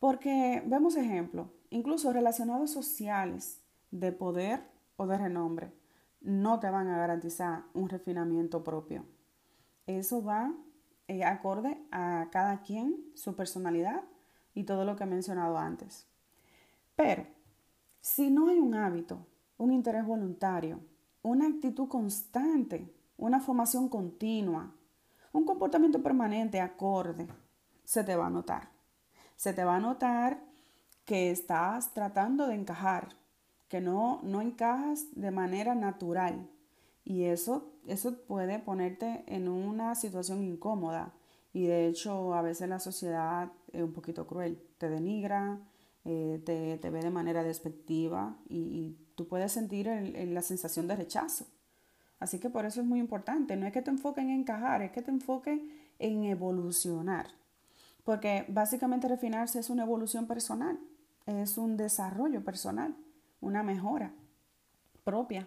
Porque 0.00 0.62
vemos 0.66 0.96
ejemplos, 0.96 1.48
incluso 1.70 2.12
relacionados 2.12 2.70
sociales, 2.70 3.62
de 3.90 4.12
poder 4.12 4.60
o 4.96 5.06
de 5.06 5.16
renombre, 5.16 5.72
no 6.20 6.60
te 6.60 6.68
van 6.68 6.88
a 6.88 6.98
garantizar 6.98 7.64
un 7.72 7.88
refinamiento 7.88 8.62
propio. 8.62 9.06
Eso 9.86 10.22
va 10.22 10.52
eh, 11.06 11.24
acorde 11.24 11.82
a 11.90 12.28
cada 12.30 12.60
quien, 12.60 13.06
su 13.14 13.34
personalidad 13.34 14.02
y 14.52 14.64
todo 14.64 14.84
lo 14.84 14.94
que 14.94 15.04
he 15.04 15.06
mencionado 15.06 15.56
antes. 15.56 16.06
Pero, 16.96 17.26
si 18.02 18.28
no 18.28 18.50
hay 18.50 18.58
un 18.58 18.74
hábito, 18.74 19.26
un 19.56 19.72
interés 19.72 20.04
voluntario, 20.04 20.80
una 21.22 21.46
actitud 21.46 21.88
constante, 21.88 22.92
una 23.18 23.40
formación 23.40 23.90
continua, 23.90 24.74
un 25.32 25.44
comportamiento 25.44 26.02
permanente 26.02 26.60
acorde, 26.60 27.28
se 27.84 28.02
te 28.04 28.16
va 28.16 28.28
a 28.28 28.30
notar. 28.30 28.70
Se 29.36 29.52
te 29.52 29.64
va 29.64 29.76
a 29.76 29.80
notar 29.80 30.42
que 31.04 31.30
estás 31.30 31.92
tratando 31.92 32.46
de 32.46 32.54
encajar, 32.54 33.16
que 33.68 33.82
no, 33.82 34.20
no 34.22 34.40
encajas 34.40 35.04
de 35.14 35.30
manera 35.30 35.74
natural. 35.74 36.48
Y 37.04 37.24
eso, 37.24 37.74
eso 37.86 38.22
puede 38.26 38.58
ponerte 38.58 39.24
en 39.26 39.48
una 39.48 39.94
situación 39.94 40.42
incómoda, 40.42 41.12
y 41.52 41.66
de 41.66 41.88
hecho, 41.88 42.34
a 42.34 42.42
veces 42.42 42.68
la 42.68 42.78
sociedad 42.78 43.50
es 43.72 43.82
un 43.82 43.92
poquito 43.92 44.26
cruel, 44.26 44.62
te 44.78 44.88
denigra, 44.88 45.58
eh, 46.04 46.40
te, 46.44 46.90
ve 46.90 47.00
de 47.00 47.10
manera 47.10 47.42
despectiva 47.42 48.38
y, 48.48 48.96
tú 49.14 49.26
puedes 49.26 49.50
sentir 49.50 49.88
la 49.88 50.42
sensación 50.42 50.86
de 50.86 50.94
rechazo. 50.94 51.46
Así 52.20 52.38
que 52.38 52.50
por 52.50 52.64
eso 52.66 52.80
es 52.80 52.86
muy 52.86 52.98
importante, 52.98 53.56
no 53.56 53.66
es 53.66 53.72
que 53.72 53.82
te 53.82 53.90
enfoques 53.90 54.24
en 54.24 54.30
encajar, 54.30 54.82
es 54.82 54.90
que 54.90 55.02
te 55.02 55.10
enfoques 55.10 55.60
en 55.98 56.24
evolucionar. 56.24 57.26
Porque 58.04 58.44
básicamente 58.48 59.06
refinarse 59.06 59.60
es 59.60 59.70
una 59.70 59.84
evolución 59.84 60.26
personal, 60.26 60.78
es 61.26 61.58
un 61.58 61.76
desarrollo 61.76 62.42
personal, 62.42 62.96
una 63.40 63.62
mejora 63.62 64.12
propia. 65.04 65.46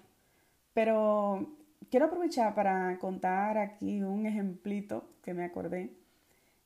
Pero 0.73 1.55
quiero 1.89 2.05
aprovechar 2.05 2.55
para 2.55 2.97
contar 2.99 3.57
aquí 3.57 4.01
un 4.01 4.25
ejemplito 4.25 5.09
que 5.23 5.33
me 5.33 5.43
acordé. 5.43 5.91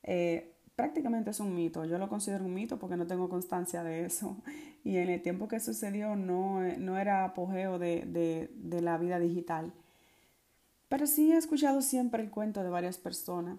Eh, 0.02 0.52
prácticamente 0.76 1.30
es 1.30 1.40
un 1.40 1.54
mito, 1.54 1.84
yo 1.84 1.98
lo 1.98 2.08
considero 2.08 2.44
un 2.44 2.54
mito 2.54 2.78
porque 2.78 2.96
no 2.96 3.06
tengo 3.06 3.28
constancia 3.28 3.82
de 3.82 4.04
eso. 4.04 4.36
Y 4.84 4.98
en 4.98 5.08
el 5.08 5.20
tiempo 5.20 5.48
que 5.48 5.58
sucedió 5.58 6.14
no, 6.14 6.60
no 6.78 6.96
era 6.96 7.24
apogeo 7.24 7.76
de, 7.76 8.48
de 8.54 8.80
la 8.82 8.98
vida 8.98 9.18
digital. 9.18 9.72
Pero 10.88 11.06
sí 11.06 11.32
he 11.32 11.36
escuchado 11.36 11.82
siempre 11.82 12.22
el 12.22 12.30
cuento 12.30 12.62
de 12.62 12.70
varias 12.70 12.98
personas 12.98 13.58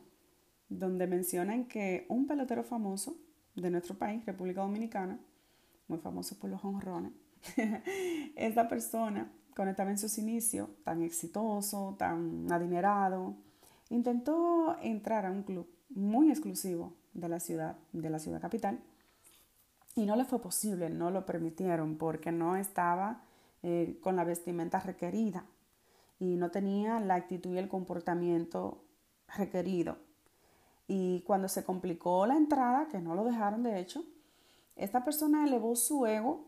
donde 0.69 1.07
mencionan 1.07 1.65
que 1.65 2.05
un 2.10 2.27
pelotero 2.27 2.63
famoso 2.63 3.17
de 3.55 3.69
nuestro 3.69 3.98
país, 3.98 4.25
República 4.25 4.62
Dominicana, 4.62 5.19
muy 5.88 6.00
famoso 6.00 6.38
por 6.38 6.50
los 6.50 6.63
honrones, 6.63 7.13
esta 8.36 8.67
persona 8.67 9.31
cuando 9.55 9.72
estaba 9.72 9.89
en 9.89 9.98
sus 9.98 10.17
inicios, 10.17 10.69
tan 10.84 11.01
exitoso, 11.01 11.96
tan 11.98 12.51
adinerado, 12.51 13.36
intentó 13.89 14.77
entrar 14.81 15.25
a 15.25 15.31
un 15.31 15.43
club 15.43 15.67
muy 15.89 16.29
exclusivo 16.29 16.93
de 17.13 17.27
la 17.27 17.39
ciudad, 17.39 17.77
de 17.91 18.10
la 18.10 18.19
ciudad 18.19 18.39
capital, 18.39 18.79
y 19.96 20.05
no 20.05 20.15
le 20.15 20.25
fue 20.25 20.39
posible, 20.39 20.91
no 20.91 21.10
lo 21.10 21.25
permitieron 21.25 21.98
porque 21.98 22.31
no 22.31 22.55
estaba 22.55 23.24
eh, 23.63 23.98
con 24.03 24.15
la 24.15 24.24
vestimenta 24.24 24.79
requerida 24.79 25.43
y 26.19 26.36
no 26.36 26.51
tenía 26.51 27.00
la 27.00 27.15
actitud 27.15 27.53
y 27.55 27.59
el 27.59 27.67
comportamiento 27.67 28.83
requerido. 29.38 29.97
Y 30.88 31.21
cuando 31.21 31.50
se 31.50 31.63
complicó 31.63 32.25
la 32.25 32.38
entrada, 32.38 32.88
que 32.88 33.00
no 33.00 33.15
lo 33.15 33.25
dejaron 33.25 33.63
de 33.63 33.79
hecho, 33.79 34.03
esta 34.75 35.03
persona 35.03 35.45
elevó 35.45 35.75
su 35.75 36.05
ego 36.05 36.45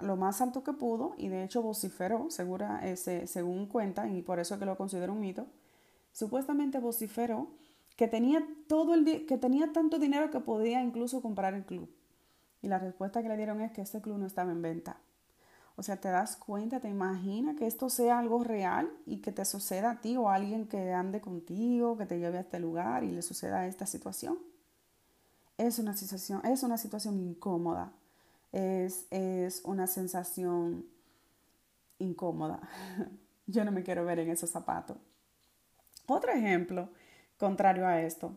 lo 0.00 0.16
más 0.16 0.40
alto 0.40 0.62
que 0.62 0.72
pudo 0.72 1.14
y 1.16 1.28
de 1.28 1.44
hecho 1.44 1.62
vociferó, 1.62 2.30
segura, 2.30 2.86
ese, 2.88 3.26
según 3.26 3.66
cuentan, 3.66 4.16
y 4.16 4.22
por 4.22 4.38
eso 4.38 4.58
que 4.58 4.64
lo 4.64 4.76
considero 4.76 5.12
un 5.12 5.20
mito, 5.20 5.46
supuestamente 6.12 6.78
vociferó 6.78 7.48
que 7.96 8.06
tenía, 8.06 8.46
todo 8.68 8.94
el 8.94 9.26
que 9.26 9.38
tenía 9.38 9.72
tanto 9.72 9.98
dinero 9.98 10.30
que 10.30 10.40
podía 10.40 10.82
incluso 10.82 11.20
comprar 11.20 11.54
el 11.54 11.64
club. 11.64 11.90
Y 12.62 12.68
la 12.68 12.78
respuesta 12.78 13.22
que 13.22 13.28
le 13.28 13.36
dieron 13.36 13.60
es 13.60 13.72
que 13.72 13.82
este 13.82 14.00
club 14.00 14.18
no 14.18 14.26
estaba 14.26 14.52
en 14.52 14.62
venta. 14.62 15.00
O 15.78 15.82
sea, 15.82 15.96
te 15.96 16.08
das 16.08 16.36
cuenta, 16.36 16.80
te 16.80 16.88
imaginas 16.88 17.56
que 17.56 17.66
esto 17.66 17.88
sea 17.88 18.18
algo 18.18 18.44
real 18.44 18.90
y 19.06 19.18
que 19.18 19.32
te 19.32 19.44
suceda 19.44 19.92
a 19.92 20.00
ti 20.00 20.16
o 20.16 20.28
a 20.28 20.34
alguien 20.34 20.66
que 20.66 20.92
ande 20.92 21.20
contigo, 21.22 21.96
que 21.96 22.04
te 22.04 22.18
lleve 22.18 22.36
a 22.36 22.42
este 22.42 22.58
lugar 22.58 23.04
y 23.04 23.12
le 23.12 23.22
suceda 23.22 23.66
esta 23.66 23.86
situación. 23.86 24.38
Es 25.56 25.78
una 25.78 25.96
situación, 25.96 26.44
es 26.44 26.62
una 26.62 26.76
situación 26.76 27.18
incómoda 27.18 27.92
es, 28.52 29.06
es 29.10 29.62
una 29.64 29.86
sensación 29.86 30.86
incómoda. 31.98 32.60
Yo 33.46 33.64
no 33.64 33.72
me 33.72 33.82
quiero 33.82 34.04
ver 34.04 34.18
en 34.18 34.30
esos 34.30 34.50
zapatos. 34.50 34.96
Otro 36.06 36.32
ejemplo 36.32 36.88
contrario 37.38 37.86
a 37.86 38.00
esto, 38.00 38.36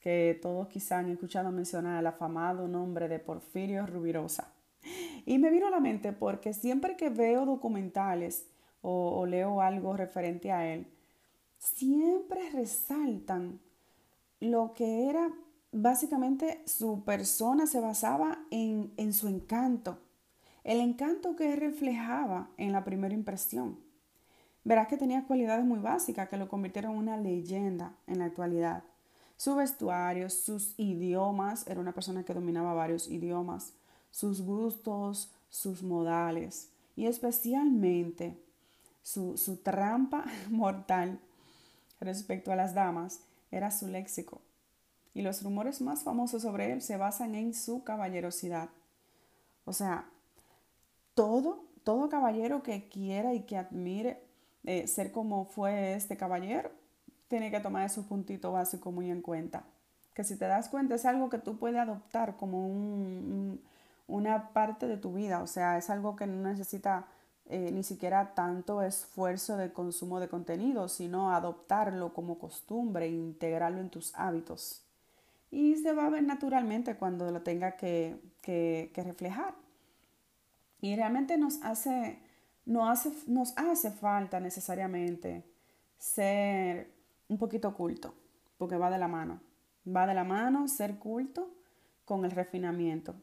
que 0.00 0.38
todos 0.40 0.68
quizá 0.68 0.98
han 0.98 1.10
escuchado 1.10 1.50
mencionar 1.50 1.98
el 1.98 2.06
afamado 2.06 2.68
nombre 2.68 3.08
de 3.08 3.18
Porfirio 3.18 3.86
Rubirosa. 3.86 4.52
Y 5.26 5.38
me 5.38 5.50
vino 5.50 5.66
a 5.66 5.70
la 5.70 5.80
mente 5.80 6.12
porque 6.12 6.54
siempre 6.54 6.96
que 6.96 7.10
veo 7.10 7.44
documentales 7.44 8.46
o, 8.80 9.18
o 9.18 9.26
leo 9.26 9.60
algo 9.60 9.94
referente 9.94 10.50
a 10.50 10.72
él, 10.72 10.86
siempre 11.58 12.48
resaltan 12.50 13.60
lo 14.40 14.72
que 14.72 15.10
era 15.10 15.30
Básicamente 15.78 16.62
su 16.64 17.04
persona 17.04 17.66
se 17.66 17.80
basaba 17.80 18.38
en, 18.50 19.12
su 19.12 19.28
encanto, 19.28 19.98
el 20.64 20.80
encanto 20.80 21.36
que 21.36 21.54
reflejaba 21.54 22.48
en 22.56 22.72
la 22.72 22.82
primera 22.82 23.12
impresión. 23.12 23.78
Verás 24.64 24.88
que 24.88 24.96
tenía 24.96 25.26
cualidades 25.26 25.66
muy 25.66 25.78
básicas 25.78 26.30
que 26.30 26.38
lo 26.38 26.48
convirtieron 26.48 26.92
en 26.92 26.98
una 26.98 27.18
leyenda 27.18 27.94
en 28.06 28.20
la 28.20 28.24
actualidad. 28.24 28.84
Su 29.36 29.54
vestuario, 29.54 30.30
sus 30.30 30.72
idiomas, 30.78 31.66
era 31.66 31.78
una 31.78 31.92
persona 31.92 32.24
que 32.24 32.32
dominaba 32.32 32.72
varios 32.72 33.08
idiomas, 33.08 33.74
sus 34.16 34.40
gustos, 34.40 35.30
sus 35.50 35.82
modales 35.82 36.70
y 36.96 37.04
especialmente 37.04 38.42
su, 39.02 39.36
su 39.36 39.58
trampa 39.58 40.24
mortal 40.50 41.20
respecto 42.00 42.50
a 42.50 42.56
las 42.56 42.72
damas 42.72 43.20
era 43.50 43.70
su 43.70 43.88
léxico. 43.88 44.40
Y 45.12 45.20
los 45.20 45.42
rumores 45.42 45.82
más 45.82 46.02
famosos 46.02 46.40
sobre 46.40 46.72
él 46.72 46.80
se 46.80 46.96
basan 46.96 47.34
en 47.34 47.52
su 47.52 47.84
caballerosidad. 47.84 48.70
O 49.66 49.74
sea, 49.74 50.08
todo, 51.14 51.66
todo 51.84 52.08
caballero 52.08 52.62
que 52.62 52.88
quiera 52.88 53.34
y 53.34 53.42
que 53.42 53.58
admire 53.58 54.22
eh, 54.64 54.86
ser 54.86 55.12
como 55.12 55.44
fue 55.44 55.92
este 55.92 56.16
caballero, 56.16 56.70
tiene 57.28 57.50
que 57.50 57.60
tomar 57.60 57.84
esos 57.84 58.06
puntitos 58.06 58.50
básicos 58.50 58.94
muy 58.94 59.10
en 59.10 59.20
cuenta. 59.20 59.64
Que 60.14 60.24
si 60.24 60.36
te 60.38 60.46
das 60.46 60.70
cuenta 60.70 60.94
es 60.94 61.04
algo 61.04 61.28
que 61.28 61.38
tú 61.38 61.58
puedes 61.58 61.78
adoptar 61.78 62.38
como 62.38 63.58
una 64.06 64.52
parte 64.52 64.86
de 64.86 64.96
tu 64.96 65.14
vida, 65.14 65.42
o 65.42 65.46
sea, 65.46 65.78
es 65.78 65.90
algo 65.90 66.16
que 66.16 66.26
no 66.26 66.48
necesita 66.48 67.06
eh, 67.48 67.70
ni 67.72 67.82
siquiera 67.82 68.34
tanto 68.34 68.82
esfuerzo 68.82 69.56
de 69.56 69.72
consumo 69.72 70.20
de 70.20 70.28
contenido, 70.28 70.88
sino 70.88 71.32
adoptarlo 71.32 72.12
como 72.12 72.38
costumbre 72.38 73.06
e 73.06 73.10
integrarlo 73.10 73.80
en 73.80 73.90
tus 73.90 74.14
hábitos. 74.14 74.82
Y 75.50 75.76
se 75.76 75.92
va 75.92 76.06
a 76.06 76.10
ver 76.10 76.24
naturalmente 76.24 76.96
cuando 76.96 77.30
lo 77.30 77.42
tenga 77.42 77.76
que, 77.76 78.20
que 78.42 79.02
reflejar. 79.04 79.54
Y 80.80 80.94
realmente 80.96 81.36
nos 81.38 81.62
hace, 81.62 82.18
no 82.64 82.88
hace, 82.88 83.12
nos 83.26 83.56
hace 83.56 83.90
falta 83.90 84.40
necesariamente 84.40 85.44
ser 85.98 86.90
un 87.28 87.38
poquito 87.38 87.74
culto, 87.74 88.14
porque 88.58 88.76
va 88.76 88.90
de 88.90 88.98
la 88.98 89.08
mano. 89.08 89.40
Va 89.86 90.06
de 90.06 90.14
la 90.14 90.24
mano 90.24 90.68
ser 90.68 90.98
culto 90.98 91.48
con 92.04 92.24
el 92.24 92.32
refinamiento. 92.32 93.14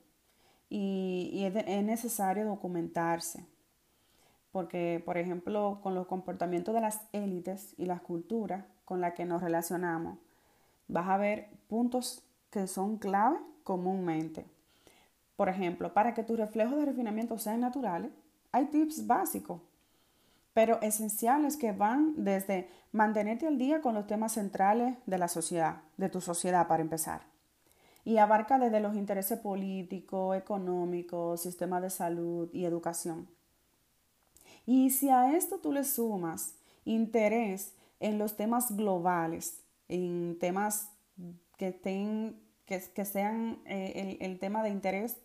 Y, 0.69 1.43
es, 1.45 1.83
necesario 1.83 2.45
documentarse, 2.45 3.45
porque, 4.51 5.01
por 5.05 5.17
ejemplo, 5.17 5.79
con 5.83 5.95
los 5.95 6.07
comportamientos 6.07 6.73
de 6.73 6.81
las 6.81 7.01
élites 7.11 7.73
y 7.77 7.85
las 7.85 8.01
culturas 8.01 8.65
con 8.85 9.01
las 9.01 9.13
que 9.13 9.25
nos 9.25 9.41
relacionamos, 9.41 10.17
vas 10.87 11.07
a 11.09 11.17
ver 11.17 11.49
puntos 11.67 12.23
que 12.49 12.67
son 12.67 12.97
clave 12.97 13.37
comúnmente. 13.63 14.45
Por 15.35 15.49
ejemplo, 15.49 15.93
para 15.93 16.13
que 16.13 16.23
tus 16.23 16.37
reflejos 16.37 16.77
de 16.77 16.85
refinamiento 16.85 17.37
sean 17.37 17.61
naturales, 17.61 18.11
hay 18.51 18.65
tips 18.65 19.07
básicos, 19.07 19.61
pero 20.53 20.79
esenciales 20.81 21.57
que 21.57 21.71
van 21.71 22.13
desde 22.23 22.69
mantenerte 22.91 23.47
al 23.47 23.57
día 23.57 23.81
con 23.81 23.95
los 23.95 24.05
temas 24.05 24.33
centrales 24.33 24.95
de 25.07 25.17
la 25.17 25.27
sociedad, 25.27 25.81
de 25.97 26.09
tu 26.09 26.21
sociedad 26.21 26.67
para 26.67 26.83
empezar. 26.83 27.32
Y 28.05 28.17
abarca 28.17 28.59
desde 28.59 28.79
los 28.79 28.95
intereses 28.95 29.39
políticos, 29.39 30.35
económicos, 30.35 31.41
sistema 31.41 31.79
de 31.79 31.89
salud 31.89 32.49
y 32.51 32.65
educación. 32.65 33.27
Y 34.65 34.89
si 34.91 35.09
a 35.09 35.35
esto 35.35 35.59
tú 35.59 35.71
le 35.71 35.83
sumas 35.83 36.55
interés 36.85 37.73
en 37.99 38.17
los 38.17 38.35
temas 38.35 38.75
globales, 38.75 39.63
en 39.87 40.37
temas 40.39 40.89
que, 41.57 41.79
que, 42.65 43.05
sean 43.05 43.59
eh, 43.65 44.17
el, 44.21 44.39
tema 44.39 44.63
de 44.63 44.69
interés 44.69 45.17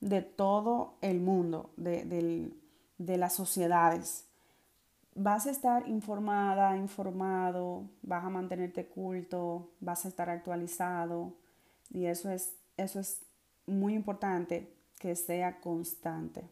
de 0.00 0.22
todo 0.22 0.96
el 1.00 1.20
mundo, 1.20 1.70
de, 1.76 2.50
las 2.98 3.32
sociedades. 3.32 4.26
Vas 5.14 5.46
a 5.46 5.50
estar 5.50 5.88
informada, 5.88 6.76
informado, 6.76 7.84
vas 8.02 8.24
a 8.24 8.30
mantenerte 8.30 8.86
culto, 8.86 9.70
vas 9.80 10.04
a 10.04 10.08
estar 10.08 10.28
actualizado 10.28 11.34
y 11.94 12.06
eso 12.06 12.30
es, 12.30 12.54
eso 12.76 13.00
es 13.00 13.22
muy 13.66 13.94
importante 13.94 14.74
que 14.98 15.14
sea 15.14 15.60
constante. 15.60 16.44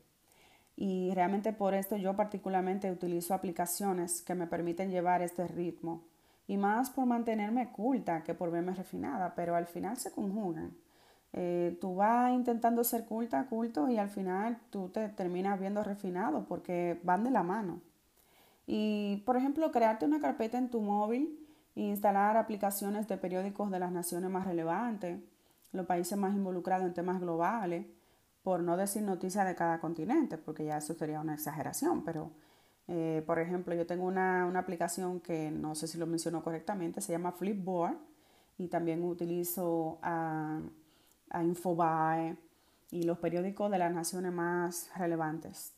Y 0.77 1.13
realmente 1.15 1.53
por 1.53 1.75
esto 1.75 1.97
yo 1.97 2.17
particularmente 2.17 2.91
utilizo 2.91 3.35
aplicaciones 3.35 4.23
que 4.23 4.35
me 4.35 4.47
permiten 4.47 4.91
llevar 4.91 5.21
este 5.21 5.47
ritmo. 5.47 6.05
Y 6.47 6.57
más 6.57 6.91
por 6.91 7.07
mantenerme 7.07 7.71
culta 7.71 8.23
que 8.23 8.35
por 8.35 8.51
verme 8.51 8.75
refinada, 8.75 9.35
pero 9.35 9.55
al 9.55 9.67
final 9.67 9.97
se 9.97 10.13
conjugan. 10.13 10.73
Eh, 11.33 11.77
tú 11.81 11.97
vas 11.97 12.33
intentando 12.33 12.85
ser 12.85 13.05
culta, 13.05 13.47
culto 13.47 13.89
y 13.89 13.99
al 13.99 14.11
final 14.11 14.59
tú 14.71 14.91
te 14.91 15.09
terminas 15.09 15.59
viendo 15.59 15.83
refinado 15.83 16.45
porque 16.47 17.01
van 17.05 17.25
de 17.25 17.31
la 17.31 17.43
mano. 17.43 17.81
Y, 18.67 19.23
por 19.27 19.37
ejemplo, 19.37 19.73
crearte 19.73 20.05
una 20.05 20.21
carpeta 20.21 20.59
en 20.59 20.71
tu 20.71 20.81
móvil 20.81 21.39
e 21.75 21.83
instalar 21.83 22.37
aplicaciones 22.37 23.09
de 23.09 23.17
periódicos 23.17 23.71
de 23.71 23.81
las 23.81 23.93
naciones 23.93 24.31
más 24.31 24.47
relevantes, 24.47 25.19
los 25.73 25.87
países 25.87 26.19
más 26.19 26.35
involucrados 26.35 26.87
en 26.87 26.95
temas 26.95 27.21
globales, 27.21 27.87
por 28.43 28.61
no 28.63 28.77
decir 28.77 29.03
noticias 29.03 29.47
de 29.47 29.55
cada 29.55 29.81
continente, 29.81 30.39
porque 30.39 30.65
ya 30.65 30.79
eso 30.79 30.95
sería 30.95 31.21
una 31.21 31.35
exageración, 31.35 32.05
pero, 32.05 32.33
eh, 32.89 33.23
por 33.27 33.39
ejemplo, 33.39 33.75
yo 33.75 33.87
tengo 33.87 34.05
una, 34.05 34.47
una 34.47 34.61
aplicación 34.61 35.21
que 35.21 35.51
no 35.51 35.75
sé 35.75 35.87
si 35.87 35.99
lo 35.99 36.07
mencionó 36.07 36.43
correctamente, 36.43 37.01
se 37.01 37.13
llama 37.13 37.33
Flipboard, 37.33 37.97
y 38.59 38.69
también 38.69 39.03
utilizo 39.03 39.99
a 40.03 40.61
a 41.33 41.43
Infobae 41.43 42.37
y 42.91 43.03
los 43.03 43.19
periódicos 43.19 43.71
de 43.71 43.79
las 43.79 43.93
naciones 43.93 44.33
más 44.33 44.91
relevantes. 44.97 45.73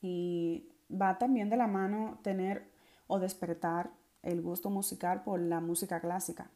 Y 0.00 0.68
va 0.90 1.18
también 1.18 1.50
de 1.50 1.56
la 1.56 1.66
mano 1.66 2.18
tener 2.22 2.70
o 3.06 3.20
despertar 3.20 3.90
el 4.22 4.40
gusto 4.40 4.70
musical 4.70 5.22
por 5.22 5.38
la 5.38 5.60
música 5.60 6.00
clásica. 6.00 6.50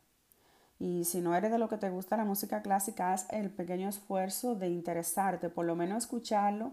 Y 0.78 1.04
si 1.04 1.20
no 1.20 1.34
eres 1.34 1.50
de 1.50 1.58
lo 1.58 1.68
que 1.68 1.78
te 1.78 1.90
gusta 1.90 2.16
la 2.16 2.24
música 2.24 2.62
clásica, 2.62 3.12
haz 3.12 3.26
el 3.30 3.50
pequeño 3.50 3.88
esfuerzo 3.88 4.54
de 4.54 4.68
interesarte, 4.68 5.48
por 5.48 5.66
lo 5.66 5.76
menos 5.76 6.04
escucharlo, 6.04 6.72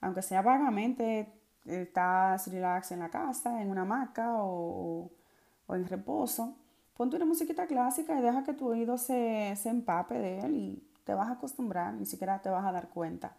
aunque 0.00 0.22
sea 0.22 0.42
vagamente, 0.42 1.32
estás 1.64 2.48
relax 2.48 2.92
en 2.92 3.00
la 3.00 3.10
casa, 3.10 3.62
en 3.62 3.70
una 3.70 3.82
hamaca 3.82 4.42
o, 4.42 5.10
o 5.66 5.74
en 5.74 5.86
reposo, 5.86 6.56
Ponte 6.96 7.16
una 7.16 7.26
musiquita 7.26 7.66
clásica 7.66 8.18
y 8.18 8.22
deja 8.22 8.42
que 8.42 8.54
tu 8.54 8.68
oído 8.68 8.96
se, 8.96 9.54
se 9.56 9.68
empape 9.68 10.18
de 10.18 10.40
él 10.40 10.56
y 10.56 10.82
te 11.04 11.12
vas 11.12 11.28
a 11.28 11.32
acostumbrar, 11.32 11.92
ni 11.92 12.06
siquiera 12.06 12.40
te 12.40 12.48
vas 12.48 12.64
a 12.64 12.72
dar 12.72 12.88
cuenta. 12.88 13.36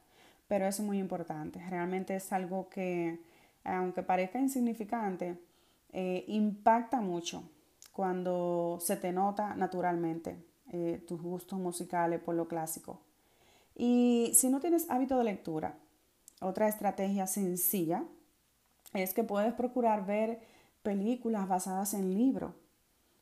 Pero 0.48 0.68
es 0.68 0.80
muy 0.80 1.00
importante. 1.00 1.60
Realmente 1.68 2.16
es 2.16 2.32
algo 2.32 2.70
que, 2.70 3.20
aunque 3.64 4.04
parezca 4.04 4.40
insignificante, 4.40 5.40
eh, 5.92 6.24
impacta 6.28 7.02
mucho 7.02 7.50
cuando 7.98 8.78
se 8.80 8.96
te 8.96 9.12
nota 9.12 9.56
naturalmente 9.56 10.38
eh, 10.72 11.04
tus 11.08 11.20
gustos 11.20 11.58
musicales 11.58 12.22
por 12.22 12.36
lo 12.36 12.48
clásico. 12.48 13.02
Y 13.74 14.30
si 14.36 14.50
no 14.50 14.60
tienes 14.60 14.88
hábito 14.92 15.18
de 15.18 15.24
lectura, 15.24 15.80
otra 16.40 16.68
estrategia 16.68 17.26
sencilla 17.26 18.04
es 18.94 19.16
que 19.16 19.24
puedes 19.24 19.52
procurar 19.56 20.06
ver 20.06 20.42
películas 20.84 21.48
basadas 21.48 21.96
en 21.96 22.16
libros 22.16 22.54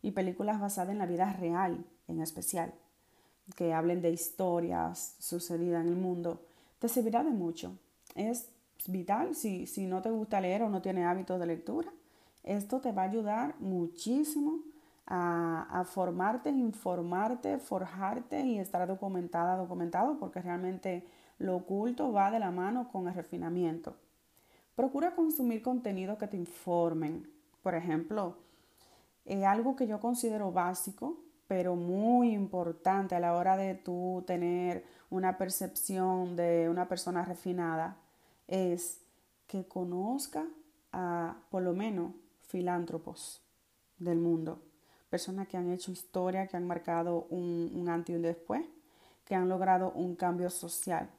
y 0.02 0.12
películas 0.12 0.60
basadas 0.60 0.92
en 0.92 0.98
la 0.98 1.06
vida 1.06 1.32
real 1.32 1.86
en 2.10 2.20
especial, 2.20 2.74
que 3.56 3.72
hablen 3.72 4.02
de 4.02 4.12
historias 4.12 5.16
sucedidas 5.20 5.86
en 5.86 5.94
el 5.94 5.96
mundo, 5.96 6.44
te 6.80 6.90
servirá 6.90 7.24
de 7.24 7.32
mucho. 7.32 7.80
Es 8.14 8.50
vital 8.88 9.36
si, 9.36 9.68
si 9.68 9.88
no 9.88 10.02
te 10.02 10.12
gusta 10.12 10.42
leer 10.42 10.64
o 10.64 10.70
no 10.70 10.82
tienes 10.82 11.06
hábitos 11.06 11.40
de 11.40 11.46
lectura. 11.46 11.94
Esto 12.46 12.80
te 12.80 12.92
va 12.92 13.02
a 13.02 13.06
ayudar 13.06 13.56
muchísimo 13.60 14.60
a, 15.08 15.68
a, 15.72 15.84
formarte, 15.84 16.52
informarte, 16.52 17.58
forjarte 17.58 18.42
y 18.42 18.60
estar 18.60 18.88
documentada, 18.88 19.58
documentado, 19.58 20.20
porque 20.20 20.42
realmente 20.42 21.06
lo 21.40 21.58
oculto 21.58 22.12
va 22.12 22.30
de 22.30 22.40
la 22.40 22.52
mano 22.52 22.90
con 22.92 23.08
el 23.08 23.16
refinamiento. 23.16 23.96
Procura 24.76 25.16
consumir 25.16 25.64
contenido 25.64 26.20
que 26.20 26.28
te 26.28 26.38
informen. 26.38 27.28
Por 27.64 27.74
ejemplo, 27.74 28.36
es 29.26 29.44
algo 29.44 29.76
que 29.76 29.88
yo 29.88 30.00
considero 30.00 30.52
básico, 30.52 31.18
pero 31.48 31.76
muy 31.76 32.32
importante 32.32 33.16
a 33.16 33.20
la 33.20 33.34
hora 33.36 33.58
de 33.58 33.74
tú 33.74 34.24
tener 34.28 34.86
una 35.10 35.38
percepción 35.38 36.36
de 36.36 36.70
una 36.70 36.88
persona 36.88 37.26
refinada, 37.26 37.98
es 38.48 39.02
que 39.48 39.68
conozca 39.68 40.46
a 40.92 41.38
por 41.50 41.64
lo 41.64 41.74
menos 41.74 42.12
filántropos 42.48 43.42
del 43.98 44.20
mundo, 44.20 44.62
personas 45.10 45.48
que 45.48 45.58
han 45.58 45.72
hecho 45.72 45.92
historia, 45.92 46.48
que 46.48 46.58
han 46.58 46.68
marcado 46.68 47.28
un, 47.30 47.88
antes 47.90 48.14
y 48.14 48.16
un 48.16 48.22
después, 48.22 48.64
que 49.24 49.36
han 49.36 49.50
logrado 49.50 49.92
un 49.92 50.16
cambio 50.16 50.50
social. 50.50 51.10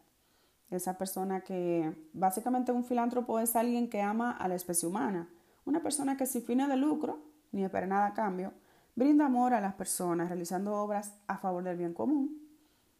Esa 0.70 0.98
persona 0.98 1.40
que 1.40 1.92
básicamente 2.12 2.72
un 2.72 2.84
filántropo 2.84 3.38
es 3.38 3.56
alguien 3.56 3.88
que 3.88 4.02
ama 4.02 4.32
a 4.32 4.48
la 4.48 4.54
especie 4.54 4.88
humana, 4.88 5.28
una 5.64 5.82
persona 5.82 6.16
que 6.16 6.26
sin 6.26 6.42
fines 6.42 6.68
de 6.68 6.76
lucro 6.76 7.18
ni 7.52 7.64
espera 7.64 7.86
nada 7.86 8.06
a 8.06 8.14
cambio, 8.14 8.52
brinda 8.94 9.26
amor 9.26 9.54
a 9.54 9.60
las 9.60 9.74
personas 9.74 10.28
realizando 10.28 10.74
obras 10.74 11.14
a 11.26 11.38
favor 11.38 11.62
del 11.62 11.76
bien 11.76 11.94
común, 11.94 12.42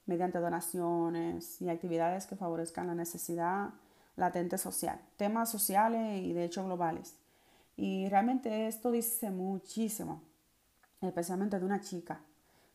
mediante 0.07 0.39
donaciones 0.39 1.61
y 1.61 1.69
actividades 1.69 2.27
que 2.27 2.37
favorezcan 2.37 2.87
la 2.87 2.95
necesidad 2.95 3.71
latente 4.15 4.57
social, 4.57 5.01
temas 5.17 5.51
sociales 5.51 6.23
y 6.23 6.33
de 6.33 6.45
hecho 6.45 6.65
globales. 6.65 7.17
Y 7.77 8.09
realmente 8.09 8.67
esto 8.67 8.91
dice 8.91 9.31
muchísimo, 9.31 10.23
especialmente 11.01 11.59
de 11.59 11.65
una 11.65 11.81
chica, 11.81 12.21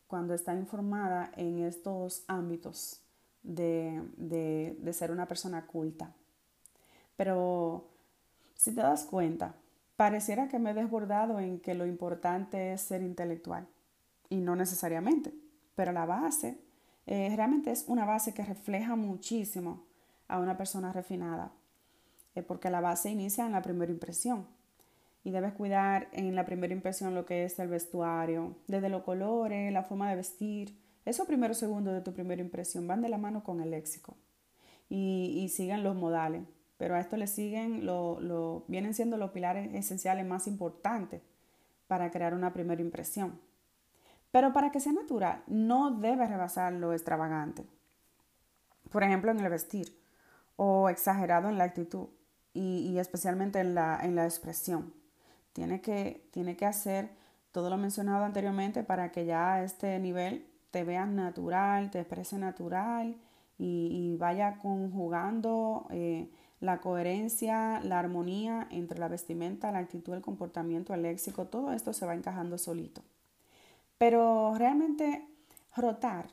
cuando 0.07 0.33
está 0.33 0.53
informada 0.53 1.31
en 1.35 1.59
estos 1.59 2.23
ámbitos 2.27 3.01
de, 3.41 4.03
de 4.17 4.93
ser 4.93 5.11
una 5.11 5.27
persona 5.27 5.65
culta. 5.65 6.13
Pero 7.15 7.89
si 8.55 8.75
te 8.75 8.81
das 8.81 9.05
cuenta, 9.05 9.55
pareciera 9.95 10.47
que 10.47 10.59
me 10.59 10.71
he 10.71 10.73
desbordado 10.73 11.39
en 11.39 11.59
que 11.59 11.73
lo 11.73 11.85
importante 11.85 12.73
es 12.73 12.81
ser 12.81 13.01
intelectual, 13.01 13.67
y 14.29 14.37
no 14.37 14.55
necesariamente, 14.55 15.33
pero 15.75 15.91
la 15.91 16.05
base 16.05 16.57
eh, 17.05 17.33
realmente 17.35 17.71
es 17.71 17.85
una 17.87 18.05
base 18.05 18.33
que 18.33 18.45
refleja 18.45 18.95
muchísimo 18.95 19.83
a 20.27 20.39
una 20.39 20.57
persona 20.57 20.93
refinada, 20.93 21.51
eh, 22.35 22.41
porque 22.41 22.69
la 22.69 22.81
base 22.81 23.09
inicia 23.09 23.45
en 23.45 23.51
la 23.51 23.61
primera 23.61 23.91
impresión 23.91 24.45
y 25.23 25.31
debes 25.31 25.53
cuidar 25.53 26.07
en 26.13 26.35
la 26.35 26.45
primera 26.45 26.73
impresión 26.73 27.13
lo 27.13 27.25
que 27.25 27.43
es 27.43 27.59
el 27.59 27.67
vestuario, 27.67 28.55
desde 28.67 28.89
los 28.89 29.03
colores, 29.03 29.71
la 29.71 29.83
forma 29.83 30.09
de 30.09 30.15
vestir. 30.15 30.77
Esos 31.05 31.27
primeros 31.27 31.57
segundos 31.57 31.93
de 31.93 32.01
tu 32.01 32.13
primera 32.13 32.41
impresión 32.41 32.87
van 32.87 33.01
de 33.01 33.09
la 33.09 33.17
mano 33.17 33.43
con 33.43 33.61
el 33.61 33.71
léxico 33.71 34.15
y, 34.89 35.39
y 35.43 35.49
siguen 35.49 35.83
los 35.83 35.95
modales, 35.95 36.43
pero 36.77 36.95
a 36.95 36.99
esto 36.99 37.17
le 37.17 37.27
siguen, 37.27 37.85
lo, 37.85 38.19
lo, 38.19 38.65
vienen 38.67 38.93
siendo 38.93 39.17
los 39.17 39.31
pilares 39.31 39.73
esenciales 39.73 40.25
más 40.25 40.47
importantes 40.47 41.21
para 41.87 42.09
crear 42.09 42.33
una 42.33 42.53
primera 42.53 42.81
impresión. 42.81 43.39
Pero 44.31 44.53
para 44.53 44.71
que 44.71 44.79
sea 44.79 44.93
natural, 44.93 45.43
no 45.47 45.91
debe 45.91 46.25
rebasar 46.25 46.73
lo 46.73 46.93
extravagante. 46.93 47.65
Por 48.91 49.03
ejemplo, 49.03 49.31
en 49.31 49.39
el 49.39 49.49
vestir 49.49 49.97
o 50.55 50.89
exagerado 50.89 51.49
en 51.49 51.57
la 51.57 51.65
actitud 51.65 52.07
y, 52.53 52.97
especialmente 52.97 53.59
en 53.59 53.75
la, 53.75 53.99
en 54.01 54.15
la 54.15 54.25
expresión. 54.25 54.93
Tiene 55.53 55.81
que, 55.81 56.27
tiene 56.31 56.55
que 56.55 56.65
hacer 56.65 57.09
todo 57.51 57.69
lo 57.69 57.77
mencionado 57.77 58.23
anteriormente 58.23 58.83
para 58.83 59.11
que 59.11 59.25
ya 59.25 59.55
a 59.55 59.63
este 59.63 59.99
nivel 59.99 60.45
te 60.71 60.83
veas 60.83 61.09
natural, 61.09 61.91
te 61.91 61.99
exprese 61.99 62.37
natural 62.37 63.15
y, 63.57 64.15
vaya 64.17 64.57
conjugando 64.57 65.85
eh, 65.91 66.29
la 66.59 66.79
coherencia, 66.79 67.79
la 67.81 67.99
armonía 67.99 68.67
entre 68.71 68.97
la 68.97 69.07
vestimenta, 69.07 69.71
la 69.71 69.79
actitud, 69.79 70.13
el 70.13 70.21
comportamiento, 70.21 70.93
el 70.93 71.03
léxico, 71.03 71.45
todo 71.45 71.71
esto 71.73 71.93
se 71.93 72.05
va 72.05 72.15
encajando 72.15 72.57
solito. 72.57 73.01
Pero 73.97 74.55
realmente 74.57 75.27
rotar, 75.75 76.27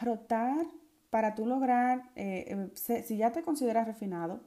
rotar 0.00 0.66
para 1.10 1.34
tú 1.34 1.44
lograr, 1.44 2.10
eh, 2.16 2.70
eh, 2.86 3.02
si 3.04 3.16
ya 3.16 3.32
te 3.32 3.42
consideras 3.42 3.86
refinado, 3.86 4.40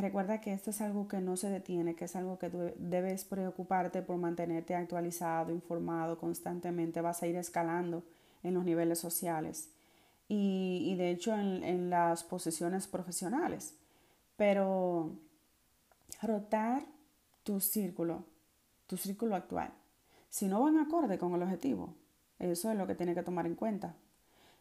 recuerda 0.00 0.40
que 0.40 0.52
esto 0.52 0.70
es 0.70 0.80
algo 0.80 1.06
que 1.06 1.20
no 1.20 1.36
se 1.36 1.50
detiene, 1.50 1.94
que 1.94 2.06
es 2.06 2.16
algo 2.16 2.38
que 2.38 2.48
debes 2.78 3.24
preocuparte 3.24 4.02
por 4.02 4.16
mantenerte 4.16 4.74
actualizado, 4.74 5.52
informado 5.52 6.18
constantemente, 6.18 7.00
vas 7.00 7.22
a 7.22 7.26
ir 7.26 7.36
escalando 7.36 8.02
en 8.42 8.54
los 8.54 8.64
niveles 8.64 8.98
sociales 8.98 9.68
y, 10.28 10.94
de 10.96 11.10
hecho 11.10 11.34
en, 11.34 11.62
en 11.62 11.90
las 11.90 12.24
posiciones 12.24 12.86
profesionales. 12.86 13.74
Pero 14.36 15.10
rotar 16.22 16.82
tu 17.42 17.60
círculo, 17.60 18.24
tu 18.86 18.96
círculo 18.96 19.36
actual 19.36 19.72
si 20.32 20.48
no 20.48 20.62
van 20.62 20.78
acorde 20.78 21.18
con 21.18 21.34
el 21.34 21.42
objetivo. 21.42 21.94
Eso 22.38 22.70
es 22.70 22.78
lo 22.78 22.86
que 22.86 22.94
tiene 22.94 23.14
que 23.14 23.22
tomar 23.22 23.46
en 23.46 23.54
cuenta. 23.54 23.94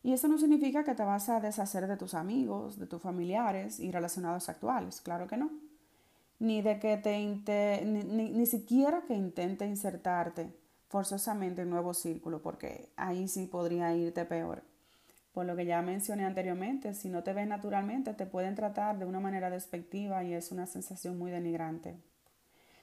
Y 0.04 0.14
eso 0.14 0.28
no 0.28 0.38
significa 0.38 0.84
que 0.84 0.96
te 0.96 1.04
vas 1.04 1.30
a 1.30 1.40
deshacer 1.40 1.88
de 1.88 1.98
tus 1.98 2.14
amigos, 2.14 2.80
de 2.80 2.88
tus 2.88 3.02
familiares 3.02 3.80
y 3.80 3.92
relacionados 3.92 4.50
actuales, 4.50 5.00
claro 5.02 5.28
que 5.28 5.38
no. 5.38 5.52
Ni 6.40 6.64
de 6.64 6.80
que 6.80 6.98
te 6.98 7.20
ni, 7.86 8.46
siquiera 8.48 9.04
que 9.08 9.14
intente 9.14 9.68
insertarte 9.68 10.52
forzosamente 10.88 11.62
en 11.62 11.70
nuevo 11.70 11.94
círculo, 11.94 12.42
porque 12.42 12.90
ahí 12.96 13.28
sí 13.28 13.46
podría 13.46 13.96
irte 13.96 14.26
peor. 14.26 14.64
Por 15.34 15.46
lo 15.46 15.56
que 15.56 15.66
ya 15.66 15.82
mencioné 15.84 16.26
anteriormente, 16.26 16.96
si 16.96 17.08
no 17.08 17.24
te 17.24 17.34
ves 17.34 17.48
naturalmente, 17.48 18.14
te 18.14 18.26
pueden 18.26 18.56
tratar 18.56 18.98
de 18.98 19.06
una 19.06 19.20
manera 19.20 19.50
despectiva 19.52 20.24
y 20.24 20.34
es 20.34 20.52
una 20.52 20.66
sensación 20.66 21.18
muy 21.18 21.32
denigrante. 21.32 21.96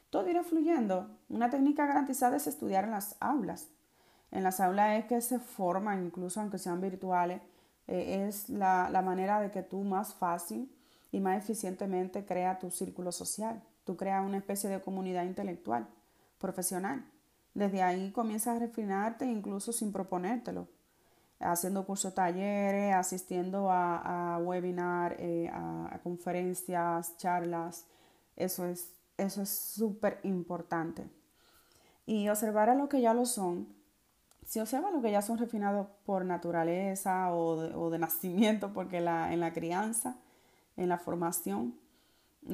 Todo 0.09 0.28
irá 0.31 0.42
fluyendo. 0.42 1.11
Una 1.28 1.50
técnica 1.50 1.85
garantizada 1.85 2.37
es 2.37 2.46
estudiar 2.46 2.85
en 2.85 2.92
las 2.92 3.16
aulas. 3.20 3.68
En 4.31 4.43
las 4.43 4.61
aulas 4.61 4.99
es 4.99 5.07
que 5.07 5.21
se 5.21 5.38
forman, 5.38 6.05
incluso 6.05 6.41
aunque 6.41 6.59
sean 6.59 6.81
virtuales, 6.81 7.41
eh, 7.87 8.27
es 8.29 8.49
la, 8.49 8.91
la, 8.91 9.03
manera 9.03 9.41
de 9.41 9.51
que 9.51 9.62
tú 9.62 9.83
más 9.83 10.14
fácil 10.14 10.71
y 11.11 11.21
más 11.21 11.38
eficientemente 11.38 12.25
creas 12.25 12.59
tu 12.59 12.71
círculo 12.71 13.12
social. 13.12 13.62
Tú 13.85 13.97
creas 13.97 14.25
una 14.25 14.38
especie 14.38 14.69
de 14.69 14.83
comunidad 14.83 15.25
intelectual, 15.25 15.87
profesional. 16.38 17.05
Desde 17.55 17.83
ahí 17.83 18.12
comienzas 18.12 18.57
a 18.57 18.61
refinarte 18.61 19.25
incluso 19.25 19.73
sin 19.73 19.93
proponértelo, 19.93 20.69
haciendo 21.41 21.87
cursos 21.87 22.14
talleres, 22.14 22.95
asistiendo 22.95 23.71
a, 23.71 24.35
a 24.35 24.38
webinar, 24.38 25.17
eh, 25.19 25.49
a 25.51 25.99
conferencias, 26.03 27.17
charlas. 27.17 27.87
Eso 28.37 28.67
es 28.67 28.93
eso 29.19 29.43
es 29.43 29.51
súper 29.51 30.21
importante. 30.23 31.11
Y 32.07 32.29
observar 32.29 32.71
a 32.71 32.75
lo 32.75 32.88
que 32.88 33.03
ya 33.03 33.12
lo 33.12 33.27
son. 33.27 33.67
Si 34.48 34.61
observa 34.61 34.90
lo 34.90 35.02
que 35.02 35.11
ya 35.11 35.20
son 35.20 35.37
refinados 35.37 35.88
por 36.06 36.24
naturaleza 36.24 37.34
o 37.34 37.90
de, 37.90 37.98
nacimiento, 37.98 38.72
porque 38.72 38.98
la, 38.98 39.30
en 39.30 39.40
la 39.40 39.52
crianza, 39.52 40.16
en 40.78 40.88
la 40.88 40.96
formación, 40.96 41.74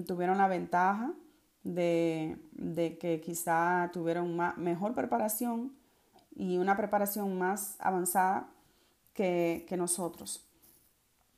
tuvieron 0.05 0.39
la 0.39 0.49
ventaja 0.49 1.13
de, 1.63 2.37
que 3.01 3.21
quizá 3.25 3.91
tuvieron 3.93 4.37
mejor 4.57 4.93
preparación 4.97 5.73
y 6.35 6.59
una 6.59 6.77
preparación 6.77 7.39
más 7.39 7.77
avanzada 7.79 8.49
que, 9.13 9.65
que 9.69 9.77
nosotros. 9.77 10.45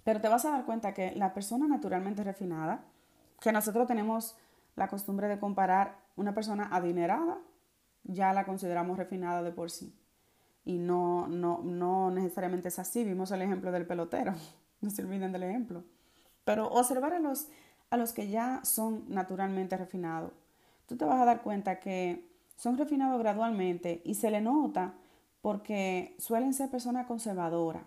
Pero 0.04 0.22
te 0.22 0.28
vas 0.28 0.46
a 0.46 0.52
dar 0.52 0.64
cuenta 0.64 0.94
que 0.94 1.12
la 1.16 1.34
persona 1.34 1.68
naturalmente 1.68 2.24
refinada, 2.24 2.82
que 3.42 3.52
nosotros 3.52 3.86
tenemos 3.86 4.38
la 4.74 4.88
costumbre 4.88 5.28
de 5.28 5.38
comparar 5.38 5.98
una 6.16 6.32
persona 6.32 6.70
adinerada, 6.72 7.36
ya 8.04 8.32
la 8.32 8.46
consideramos 8.46 8.96
refinada 8.96 9.42
de 9.42 9.52
por 9.52 9.70
sí. 9.70 9.94
Y 10.66 10.76
no, 10.78 11.26
no, 11.28 11.62
no 11.64 12.10
necesariamente 12.10 12.68
es 12.68 12.78
así. 12.78 13.04
Vimos 13.04 13.30
el 13.30 13.40
ejemplo 13.40 13.72
del 13.72 13.86
pelotero. 13.86 14.34
No 14.82 14.90
se 14.90 15.00
olviden 15.00 15.32
del 15.32 15.44
ejemplo. 15.44 15.84
Pero 16.44 16.68
observar 16.68 17.14
a 17.14 17.18
los, 17.18 17.48
a 17.88 17.96
los 17.96 18.12
que 18.12 18.28
ya 18.28 18.60
son 18.62 19.06
naturalmente 19.08 19.74
refinados. 19.74 20.32
Tú 20.84 20.98
te 20.98 21.06
vas 21.06 21.18
a 21.18 21.24
dar 21.24 21.40
cuenta 21.40 21.80
que 21.80 22.28
son 22.56 22.76
refinados 22.76 23.18
gradualmente 23.18 24.02
y 24.04 24.16
se 24.16 24.30
le 24.30 24.42
nota 24.42 24.92
porque 25.40 26.14
suelen 26.18 26.52
ser 26.52 26.70
personas 26.70 27.06
conservadoras. 27.06 27.84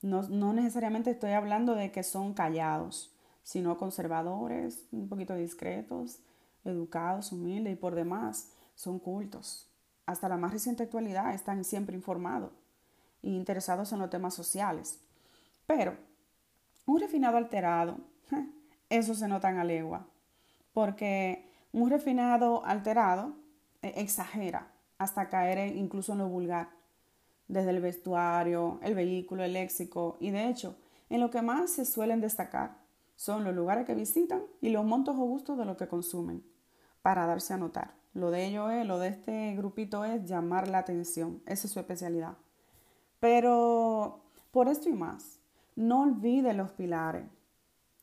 No, 0.00 0.22
no 0.22 0.54
necesariamente 0.54 1.10
estoy 1.10 1.32
hablando 1.32 1.74
de 1.74 1.92
que 1.92 2.02
son 2.02 2.32
callados 2.32 3.14
sino 3.46 3.78
conservadores, 3.78 4.88
un 4.90 5.08
poquito 5.08 5.36
discretos, 5.36 6.18
educados, 6.64 7.30
humildes 7.30 7.74
y 7.74 7.76
por 7.76 7.94
demás 7.94 8.50
son 8.74 8.98
cultos. 8.98 9.65
Hasta 10.06 10.28
la 10.28 10.36
más 10.36 10.52
reciente 10.52 10.84
actualidad 10.84 11.34
están 11.34 11.64
siempre 11.64 11.96
informados 11.96 12.52
e 13.22 13.28
interesados 13.28 13.92
en 13.92 13.98
los 13.98 14.10
temas 14.10 14.34
sociales. 14.34 15.00
Pero 15.66 15.96
un 16.86 17.00
refinado 17.00 17.36
alterado, 17.36 17.98
eso 18.88 19.14
se 19.14 19.28
nota 19.28 19.50
en 19.50 19.66
legua, 19.66 20.06
porque 20.72 21.50
un 21.72 21.90
refinado 21.90 22.64
alterado 22.64 23.34
eh, 23.82 23.94
exagera 23.96 24.72
hasta 24.98 25.28
caer 25.28 25.76
incluso 25.76 26.12
en 26.12 26.18
lo 26.18 26.28
vulgar, 26.28 26.70
desde 27.48 27.70
el 27.70 27.80
vestuario, 27.80 28.78
el 28.82 28.94
vehículo, 28.94 29.44
el 29.44 29.52
léxico 29.52 30.16
y 30.20 30.30
de 30.30 30.48
hecho 30.48 30.76
en 31.10 31.20
lo 31.20 31.30
que 31.30 31.42
más 31.42 31.70
se 31.70 31.84
suelen 31.84 32.20
destacar 32.20 32.78
son 33.14 33.44
los 33.44 33.54
lugares 33.54 33.86
que 33.86 33.94
visitan 33.94 34.42
y 34.60 34.70
los 34.70 34.84
montos 34.84 35.16
o 35.16 35.20
gustos 35.20 35.56
de 35.56 35.64
lo 35.64 35.76
que 35.76 35.88
consumen, 35.88 36.44
para 37.02 37.26
darse 37.26 37.54
a 37.54 37.56
notar. 37.56 37.94
Lo 38.16 38.30
de 38.30 38.46
ello 38.46 38.70
es, 38.70 38.86
lo 38.86 38.98
de 38.98 39.08
este 39.08 39.54
grupito 39.56 40.02
es 40.02 40.24
llamar 40.24 40.68
la 40.68 40.78
atención, 40.78 41.42
esa 41.44 41.66
es 41.66 41.72
su 41.72 41.78
especialidad. 41.78 42.38
Pero 43.20 44.20
por 44.52 44.68
esto 44.68 44.88
y 44.88 44.94
más, 44.94 45.38
no 45.74 46.00
olvides 46.00 46.56
los 46.56 46.70
pilares, 46.70 47.26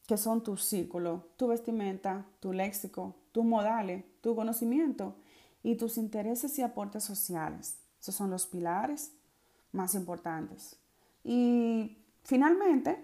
que 0.05 0.17
son 0.17 0.43
tu 0.43 0.55
círculo, 0.55 1.25
tu 1.35 1.47
vestimenta, 1.47 2.27
tu 2.39 2.53
léxico, 2.53 3.15
tus 3.31 3.43
modales, 3.43 4.03
tu 4.21 4.35
conocimiento 4.35 5.15
y 5.63 5.77
tus 5.77 5.97
intereses 5.97 6.59
y 6.59 6.61
aportes 6.61 7.03
sociales. 7.03 7.79
Esos 7.99 8.13
son 8.13 8.29
los 8.29 8.45
pilares 8.45 9.13
más 9.71 9.95
importantes. 9.95 10.75
Y 11.23 11.97
finalmente, 12.23 13.03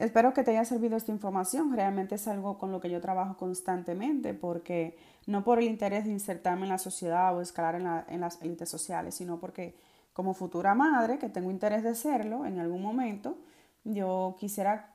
Espero 0.00 0.32
que 0.32 0.42
te 0.42 0.52
haya 0.52 0.64
servido 0.64 0.96
esta 0.96 1.12
información. 1.12 1.74
Realmente 1.74 2.14
es 2.14 2.26
algo 2.26 2.56
con 2.58 2.72
lo 2.72 2.80
que 2.80 2.88
yo 2.88 3.02
trabajo 3.02 3.36
constantemente 3.36 4.32
porque 4.32 4.96
no 5.30 5.44
por 5.44 5.58
el 5.58 5.66
interés 5.66 6.04
de 6.04 6.10
insertarme 6.10 6.62
en 6.64 6.70
la 6.70 6.78
sociedad 6.78 7.36
o 7.36 7.40
escalar 7.40 8.04
en, 8.08 8.20
las 8.20 8.42
élites 8.42 8.68
sociales, 8.68 9.14
sino 9.14 9.38
porque 9.38 9.76
como 10.12 10.34
futura 10.34 10.74
madre, 10.74 11.18
que 11.18 11.28
tengo 11.28 11.50
interés 11.50 11.84
de 11.84 11.94
serlo 11.94 12.44
en 12.44 12.58
algún 12.58 12.82
momento, 12.82 13.38
yo 13.84 14.36
quisiera 14.38 14.92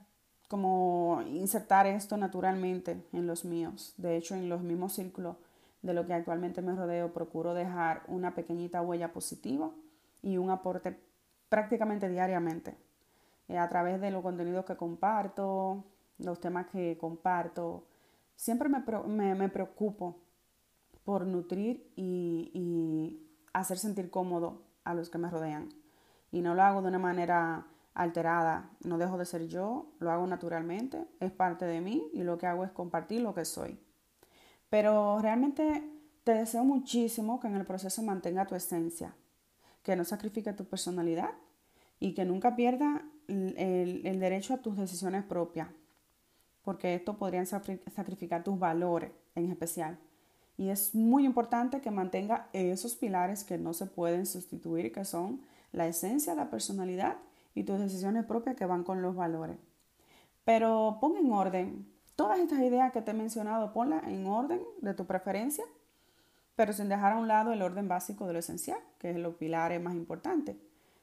como 0.50 1.24
insertar 1.28 1.88
esto 1.88 2.18
naturalmente 2.18 3.02
en 3.14 3.26
los 3.26 3.46
míos. 3.46 3.94
De 3.98 4.18
hecho, 4.18 4.36
en 4.36 4.50
los 4.50 4.62
mismos 4.62 4.94
círculos 4.94 5.38
de 5.82 5.94
lo 5.94 6.06
que 6.06 6.14
actualmente 6.14 6.62
me 6.62 6.76
rodeo, 6.76 7.14
procuro 7.14 7.54
dejar 7.54 8.04
una 8.08 8.36
pequeñita 8.36 8.82
huella 8.82 9.14
positiva 9.14 9.72
y 10.22 10.38
un 10.38 10.50
aporte 10.50 11.00
prácticamente 11.48 12.10
diariamente 12.10 12.76
eh, 13.48 13.58
a 13.58 13.70
través 13.70 14.02
de 14.02 14.12
los 14.12 14.22
contenidos 14.22 14.66
que 14.66 14.76
comparto, 14.76 15.84
los 16.18 16.40
temas 16.42 16.68
que 16.68 16.98
comparto. 17.00 17.86
Siempre 18.36 18.68
me, 18.68 19.36
me, 19.36 19.50
preocupo 19.50 20.25
por 21.06 21.26
nutrir 21.26 21.90
y, 21.96 23.22
hacer 23.54 23.78
sentir 23.78 24.10
cómodo 24.10 24.64
a 24.84 24.94
los 24.94 25.10
que 25.10 25.18
me 25.18 25.30
rodean. 25.30 25.70
Y 26.30 26.42
no 26.42 26.56
lo 26.56 26.64
hago 26.64 26.82
de 26.82 26.90
una 26.90 27.00
manera 27.00 27.68
alterada, 27.94 28.70
no 28.84 28.98
dejo 28.98 29.18
de 29.18 29.26
ser 29.26 29.48
yo, 29.48 29.94
lo 30.00 30.12
hago 30.12 30.28
naturalmente, 30.28 31.08
es 31.22 31.32
parte 31.32 31.64
de 31.64 31.80
mí 31.80 32.04
y 32.12 32.24
lo 32.24 32.38
que 32.38 32.48
hago 32.48 32.66
es 32.66 32.72
compartir 32.72 33.22
lo 33.22 33.34
que 33.34 33.46
soy. 33.46 33.80
Pero 34.70 35.20
realmente 35.22 35.90
te 36.26 36.34
deseo 36.34 36.66
muchísimo 36.66 37.40
que 37.40 37.48
en 37.48 37.56
el 37.56 37.66
proceso 37.66 38.04
mantenga 38.04 38.46
tu 38.46 38.56
esencia, 38.56 39.16
que 39.84 39.96
no 39.96 40.04
sacrifique 40.04 40.52
tu 40.52 40.66
personalidad 40.66 41.30
y 41.98 42.14
que 42.14 42.26
nunca 42.26 42.58
pierda 42.58 43.06
el 43.28 44.20
derecho 44.20 44.54
a 44.54 44.58
tus 44.58 44.76
decisiones 44.76 45.24
propias, 45.24 45.70
porque 46.62 46.94
esto 46.94 47.18
podría 47.18 47.46
sacrificar 47.46 48.44
tus 48.44 48.60
valores 48.60 49.12
en 49.36 49.50
especial. 49.50 49.98
Y 50.58 50.70
es 50.70 50.96
muy 50.96 51.26
importante 51.26 51.82
que 51.82 51.92
mantenga 51.92 52.48
esos 52.54 52.96
pilares 52.96 53.44
que 53.44 53.58
no 53.58 53.74
se 53.74 53.88
pueden 53.88 54.26
sustituir, 54.26 54.92
que 54.92 55.04
son 55.04 55.42
la 55.72 55.88
esencia, 55.88 56.34
la 56.36 56.50
personalidad 56.50 57.18
y 57.54 57.64
tus 57.64 57.80
decisiones 57.80 58.26
propias 58.26 58.56
que 58.56 58.66
van 58.66 58.84
con 58.84 59.02
los 59.02 59.16
valores. 59.16 59.58
Pero 60.46 60.98
pon 61.02 61.18
en 61.18 61.32
orden 61.32 61.86
todas 62.16 62.40
estas 62.40 62.60
ideas 62.60 62.92
que 62.94 63.02
te 63.02 63.12
he 63.12 63.14
mencionado, 63.14 63.74
ponlas 63.74 64.06
en 64.06 64.26
orden 64.28 64.62
de 64.82 64.94
tu 64.94 65.06
preferencia, 65.06 65.66
pero 66.56 66.72
sin 66.72 66.88
dejar 66.88 67.14
a 67.14 67.18
un 67.18 67.28
lado 67.28 67.52
el 67.52 67.62
orden 67.62 67.88
básico 67.88 68.26
de 68.26 68.34
lo 68.34 68.40
esencial, 68.40 68.80
que 68.98 69.10
es 69.10 69.18
los 69.18 69.36
pilares 69.36 69.82
más 69.82 69.96
importantes, 69.96 70.56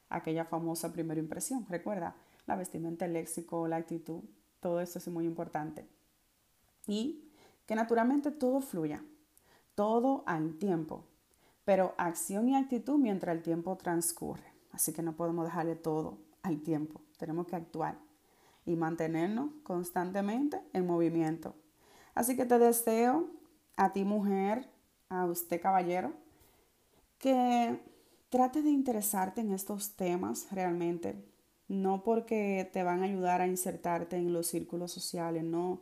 aquella 0.08 0.46
famosa 0.46 0.92
primera 0.92 1.20
impresión. 1.20 1.66
Recuerda, 1.68 2.14
la 2.46 2.56
vestimenta, 2.56 3.04
el 3.04 3.12
léxico, 3.12 3.68
la 3.68 3.76
actitud, 3.76 4.22
todo 4.60 4.80
eso 4.80 4.98
es 4.98 5.08
muy 5.08 5.26
importante. 5.26 5.86
Y 6.86 7.28
que 7.66 7.74
naturalmente 7.74 8.30
todo 8.30 8.60
fluya, 8.60 9.02
todo 9.74 10.22
al 10.26 10.58
tiempo, 10.58 11.04
pero 11.64 11.94
acción 11.98 12.48
y 12.48 12.56
actitud 12.56 12.98
mientras 12.98 13.36
el 13.36 13.42
tiempo 13.42 13.76
transcurre. 13.76 14.52
Así 14.72 14.92
que 14.92 15.02
no 15.02 15.16
podemos 15.16 15.44
dejarle 15.44 15.76
todo 15.76 16.18
al 16.42 16.62
tiempo. 16.62 17.00
Tenemos 17.18 17.46
que 17.46 17.56
actuar 17.56 17.98
y 18.64 18.76
mantenernos 18.76 19.50
constantemente 19.62 20.60
en 20.72 20.86
movimiento. 20.86 21.54
Así 22.14 22.36
que 22.36 22.46
te 22.46 22.58
deseo 22.58 23.30
a 23.76 23.92
ti 23.92 24.04
mujer, 24.04 24.68
a 25.08 25.26
usted 25.26 25.60
caballero, 25.60 26.12
que 27.18 27.80
trate 28.28 28.62
de 28.62 28.70
interesarte 28.70 29.40
en 29.40 29.52
estos 29.52 29.96
temas 29.96 30.48
realmente, 30.50 31.24
no 31.68 32.02
porque 32.02 32.68
te 32.72 32.82
van 32.82 33.02
a 33.02 33.04
ayudar 33.04 33.40
a 33.40 33.46
insertarte 33.46 34.16
en 34.16 34.32
los 34.32 34.46
círculos 34.46 34.92
sociales, 34.92 35.44
no, 35.44 35.80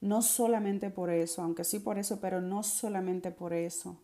no 0.00 0.22
solamente 0.22 0.90
por 0.90 1.10
eso, 1.10 1.42
aunque 1.42 1.64
sí 1.64 1.78
por 1.78 1.98
eso, 1.98 2.20
pero 2.20 2.40
no 2.40 2.62
solamente 2.62 3.30
por 3.30 3.52
eso, 3.52 3.96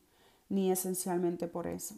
ni 0.48 0.70
esencialmente 0.70 1.48
por 1.48 1.66
eso, 1.66 1.96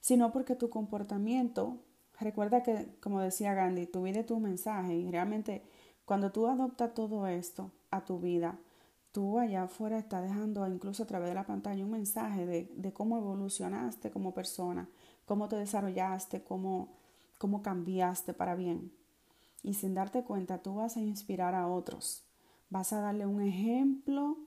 sino 0.00 0.32
porque 0.32 0.54
tu 0.56 0.70
comportamiento 0.70 1.78
Recuerda 2.20 2.62
que, 2.62 2.88
como 3.00 3.20
decía 3.20 3.54
Gandhi, 3.54 3.86
tu 3.86 4.02
vida 4.02 4.20
es 4.20 4.26
tu 4.26 4.40
mensaje 4.40 4.94
y 4.94 5.10
realmente 5.10 5.62
cuando 6.04 6.32
tú 6.32 6.46
adoptas 6.46 6.94
todo 6.94 7.26
esto 7.26 7.70
a 7.90 8.04
tu 8.04 8.18
vida, 8.18 8.58
tú 9.12 9.38
allá 9.38 9.64
afuera 9.64 9.98
estás 9.98 10.22
dejando 10.22 10.66
incluso 10.66 11.02
a 11.02 11.06
través 11.06 11.28
de 11.28 11.34
la 11.34 11.46
pantalla 11.46 11.84
un 11.84 11.90
mensaje 11.90 12.46
de, 12.46 12.72
de 12.74 12.92
cómo 12.92 13.18
evolucionaste 13.18 14.10
como 14.10 14.32
persona, 14.32 14.88
cómo 15.26 15.48
te 15.48 15.56
desarrollaste, 15.56 16.42
cómo, 16.42 16.88
cómo 17.38 17.62
cambiaste 17.62 18.32
para 18.32 18.54
bien. 18.54 18.92
Y 19.62 19.74
sin 19.74 19.94
darte 19.94 20.22
cuenta, 20.22 20.58
tú 20.58 20.76
vas 20.76 20.96
a 20.96 21.00
inspirar 21.00 21.54
a 21.54 21.66
otros. 21.66 22.22
Vas 22.70 22.92
a 22.92 23.00
darle 23.00 23.26
un 23.26 23.42
ejemplo 23.42 24.38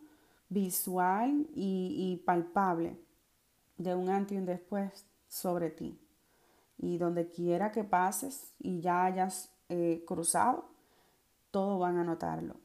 visual 0.50 1.48
y, 1.54 2.22
palpable 2.26 3.00
de 3.78 3.96
un 3.96 4.10
antes 4.10 4.36
y 4.36 4.40
un 4.40 4.46
después 4.46 5.06
sobre 5.28 5.70
ti 5.70 6.00
y 6.78 6.98
donde 6.98 7.30
quiera 7.30 7.72
que 7.72 7.84
pases 7.84 8.54
y 8.60 8.82
ya 8.82 9.06
hayas 9.06 9.52
eh, 9.70 10.04
cruzado, 10.08 10.70
todos 11.52 11.80
van 11.80 11.98
a 11.98 12.04
notarlo. 12.04 12.56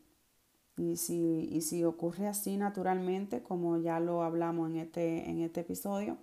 Y 0.76 0.96
si, 0.96 1.48
y 1.50 1.60
si 1.60 1.84
ocurre 1.84 2.26
así 2.26 2.56
naturalmente, 2.56 3.42
como 3.42 3.78
ya 3.78 4.00
lo 4.00 4.22
hablamos 4.22 4.70
en 4.70 4.76
este, 4.76 5.28
en 5.30 5.40
este 5.40 5.60
episodio, 5.60 6.18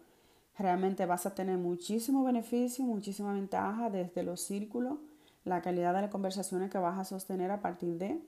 realmente 0.58 1.06
vas 1.06 1.26
a 1.26 1.36
tener 1.36 1.58
muchísimo 1.58 2.24
beneficio, 2.24 2.84
muchísima 2.84 3.34
ventaja 3.34 3.90
desde 3.90 4.24
los 4.24 4.42
círculos, 4.42 5.00
la 5.44 5.62
calidad 5.62 5.94
de 5.94 6.02
las 6.02 6.12
conversaciones 6.12 6.70
que 6.70 6.78
vas 6.78 7.00
a 7.00 7.06
sostener 7.06 7.52
a 7.52 7.62
partir 7.62 7.98
de 7.98 8.22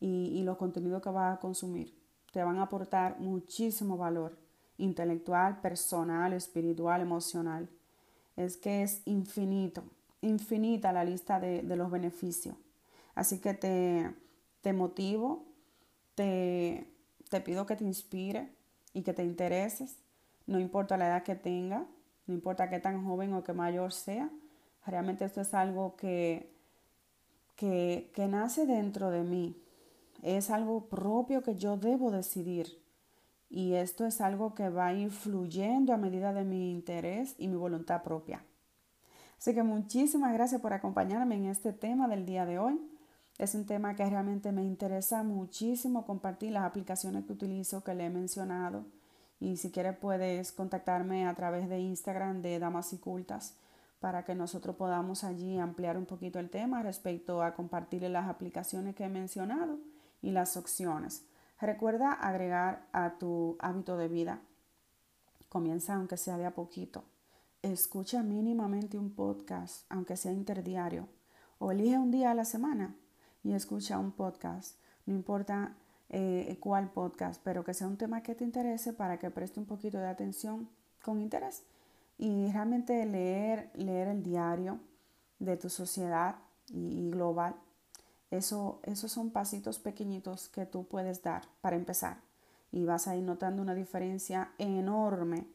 y, 0.00 0.42
los 0.42 0.56
contenidos 0.56 1.02
que 1.02 1.10
vas 1.10 1.36
a 1.36 1.40
consumir. 1.40 1.94
Te 2.32 2.42
van 2.42 2.58
a 2.58 2.62
aportar 2.62 3.20
muchísimo 3.20 3.96
valor 3.96 4.36
intelectual, 4.78 5.60
personal, 5.60 6.32
espiritual, 6.32 7.02
emocional 7.02 7.68
es 8.36 8.56
que 8.56 8.82
es 8.82 9.02
infinito, 9.04 9.82
infinita 10.22 10.92
la 10.92 11.04
lista 11.04 11.40
de, 11.40 11.62
los 11.62 11.90
beneficios. 11.90 12.56
Así 13.14 13.38
que 13.38 13.54
te, 13.54 14.10
te 14.62 14.72
motivo, 14.72 15.44
te, 16.14 16.86
te 17.28 17.40
pido 17.40 17.66
que 17.66 17.76
te 17.76 17.84
inspire 17.84 18.48
y 18.94 19.02
que 19.02 19.12
te 19.12 19.24
intereses, 19.24 19.96
no 20.46 20.58
importa 20.58 20.96
la 20.96 21.08
edad 21.08 21.22
que 21.22 21.34
tenga, 21.34 21.86
no 22.26 22.34
importa 22.34 22.70
qué 22.70 22.78
tan 22.78 23.04
joven 23.04 23.34
o 23.34 23.44
qué 23.44 23.52
mayor 23.52 23.92
sea, 23.92 24.30
realmente 24.86 25.24
esto 25.24 25.40
es 25.40 25.52
algo 25.54 25.96
que, 25.96 26.50
que, 27.56 28.10
que 28.14 28.26
nace 28.26 28.66
dentro 28.66 29.10
de 29.10 29.22
mí, 29.22 29.56
es 30.22 30.50
algo 30.50 30.86
propio 30.86 31.42
que 31.42 31.56
yo 31.56 31.76
debo 31.76 32.10
decidir. 32.10 32.80
Y 33.48 33.74
esto 33.74 34.06
es 34.06 34.20
algo 34.20 34.54
que 34.54 34.68
va 34.68 34.92
influyendo 34.92 35.92
a 35.92 35.96
medida 35.96 36.32
de 36.32 36.44
mi 36.44 36.70
interés 36.70 37.34
y 37.38 37.48
mi 37.48 37.56
voluntad 37.56 38.02
propia. 38.02 38.44
Así 39.38 39.54
que 39.54 39.62
muchísimas 39.62 40.32
gracias 40.32 40.60
por 40.60 40.72
acompañarme 40.72 41.34
en 41.34 41.46
este 41.46 41.72
tema 41.72 42.06
del 42.06 42.26
día 42.26 42.46
de 42.46 42.58
hoy. 42.58 42.80
Es 43.38 43.54
un 43.54 43.64
tema 43.64 43.96
que 43.96 44.08
realmente 44.08 44.52
me 44.52 44.62
interesa 44.62 45.22
muchísimo 45.22 46.04
compartir 46.04 46.52
las 46.52 46.64
aplicaciones 46.64 47.24
que 47.24 47.32
utilizo, 47.32 47.82
que 47.82 47.94
le 47.94 48.06
he 48.06 48.10
mencionado. 48.10 48.84
Y 49.40 49.56
si 49.56 49.70
quieres 49.70 49.96
puedes 49.96 50.52
contactarme 50.52 51.26
a 51.26 51.34
través 51.34 51.68
de 51.68 51.80
Instagram 51.80 52.42
de 52.42 52.58
Damas 52.58 52.92
y 52.92 52.98
Cultas 52.98 53.54
para 53.98 54.24
que 54.24 54.34
nosotros 54.34 54.76
podamos 54.76 55.24
allí 55.24 55.58
ampliar 55.58 55.96
un 55.96 56.06
poquito 56.06 56.38
el 56.38 56.50
tema 56.50 56.82
respecto 56.82 57.42
a 57.42 57.54
compartir 57.54 58.02
las 58.02 58.28
aplicaciones 58.28 58.94
que 58.94 59.04
he 59.04 59.08
mencionado 59.08 59.78
y 60.22 60.30
las 60.30 60.56
opciones. 60.56 61.24
Recuerda 61.60 62.12
agregar 62.12 62.86
a 62.92 63.18
tu 63.18 63.56
hábito 63.60 63.96
de 63.96 64.08
vida. 64.08 64.40
Comienza 65.48 65.94
aunque 65.94 66.16
sea 66.16 66.38
de 66.38 66.46
a 66.46 66.54
poquito. 66.54 67.04
Escucha 67.62 68.22
mínimamente 68.22 68.96
un 68.96 69.10
podcast, 69.10 69.84
aunque 69.90 70.16
sea 70.16 70.32
interdiario. 70.32 71.08
O 71.58 71.70
elige 71.72 71.98
un 71.98 72.10
día 72.10 72.30
a 72.30 72.34
la 72.34 72.46
semana 72.46 72.94
y 73.42 73.52
escucha 73.52 73.98
un 73.98 74.12
podcast. 74.12 74.76
No 75.04 75.14
importa 75.14 75.76
eh, 76.08 76.56
cuál 76.60 76.90
podcast, 76.90 77.40
pero 77.44 77.62
que 77.62 77.74
sea 77.74 77.86
un 77.86 77.98
tema 77.98 78.22
que 78.22 78.34
te 78.34 78.44
interese 78.44 78.94
para 78.94 79.18
que 79.18 79.30
preste 79.30 79.60
un 79.60 79.66
poquito 79.66 79.98
de 79.98 80.08
atención 80.08 80.68
con 81.02 81.20
interés. 81.20 81.62
Y 82.16 82.50
realmente 82.52 83.04
leer, 83.04 83.70
leer 83.74 84.08
el 84.08 84.22
diario 84.22 84.78
de 85.38 85.56
tu 85.56 85.68
sociedad 85.68 86.36
y 86.68 87.10
global 87.10 87.54
eso, 88.30 88.80
esos 88.84 89.10
son 89.10 89.30
pasitos 89.30 89.78
pequeñitos 89.78 90.48
que 90.48 90.66
tú 90.66 90.86
puedes 90.86 91.22
dar 91.22 91.42
para 91.60 91.76
empezar 91.76 92.18
y 92.72 92.84
vas 92.84 93.08
a 93.08 93.16
ir 93.16 93.24
notando 93.24 93.62
una 93.62 93.74
diferencia 93.74 94.52
enorme 94.58 95.46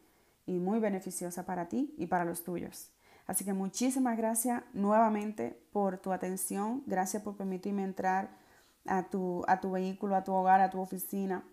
y 0.45 0.59
muy 0.59 0.79
beneficiosa 0.79 1.45
para 1.45 1.67
ti 1.67 1.93
y 1.97 2.07
para 2.07 2.25
los 2.25 2.43
tuyos. 2.43 2.89
Así 3.27 3.43
que 3.43 3.53
muchísimas 3.53 4.17
gracias 4.17 4.63
nuevamente 4.73 5.59
por 5.71 5.97
tu 5.97 6.11
atención, 6.11 6.83
gracias 6.85 7.23
por 7.23 7.35
permitirme 7.35 7.83
entrar 7.83 8.29
a 8.85 9.03
tu, 9.03 9.43
a 9.47 9.59
tu 9.59 9.71
vehículo, 9.71 10.15
a 10.15 10.23
tu 10.23 10.33
hogar, 10.33 10.61
a 10.61 10.69
tu 10.69 10.79
oficina. 10.79 11.43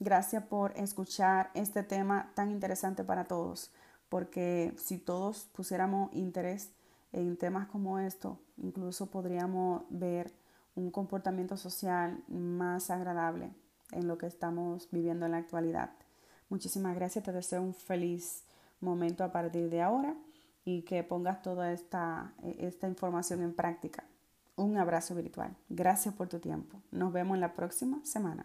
Gracias 0.00 0.44
por 0.44 0.72
escuchar 0.76 1.50
este 1.54 1.82
tema 1.82 2.30
tan 2.34 2.50
interesante 2.50 3.04
para 3.04 3.24
todos, 3.24 3.70
porque 4.08 4.74
si 4.78 4.96
todos 4.96 5.48
pusiéramos 5.52 6.10
interés 6.14 6.70
en 7.12 7.36
temas 7.36 7.66
como 7.68 7.98
esto, 7.98 8.38
incluso 8.56 9.10
podríamos 9.10 9.82
ver 9.90 10.32
un 10.78 10.90
comportamiento 10.90 11.56
social 11.56 12.22
más 12.28 12.90
agradable 12.90 13.50
en 13.92 14.06
lo 14.06 14.16
que 14.16 14.26
estamos 14.26 14.88
viviendo 14.90 15.26
en 15.26 15.32
la 15.32 15.38
actualidad. 15.38 15.90
Muchísimas 16.48 16.94
gracias, 16.94 17.24
te 17.24 17.32
deseo 17.32 17.62
un 17.62 17.74
feliz 17.74 18.44
momento 18.80 19.24
a 19.24 19.32
partir 19.32 19.68
de 19.70 19.82
ahora 19.82 20.14
y 20.64 20.82
que 20.82 21.02
pongas 21.02 21.42
toda 21.42 21.72
esta, 21.72 22.32
esta 22.58 22.88
información 22.88 23.42
en 23.42 23.54
práctica. 23.54 24.04
un 24.56 24.76
abrazo 24.76 25.14
virtual. 25.14 25.56
Gracias 25.68 26.14
por 26.14 26.28
tu 26.28 26.40
tiempo. 26.40 26.82
Nos 26.90 27.12
vemos 27.12 27.36
en 27.36 27.40
la 27.40 27.54
próxima 27.54 28.00
semana. 28.04 28.44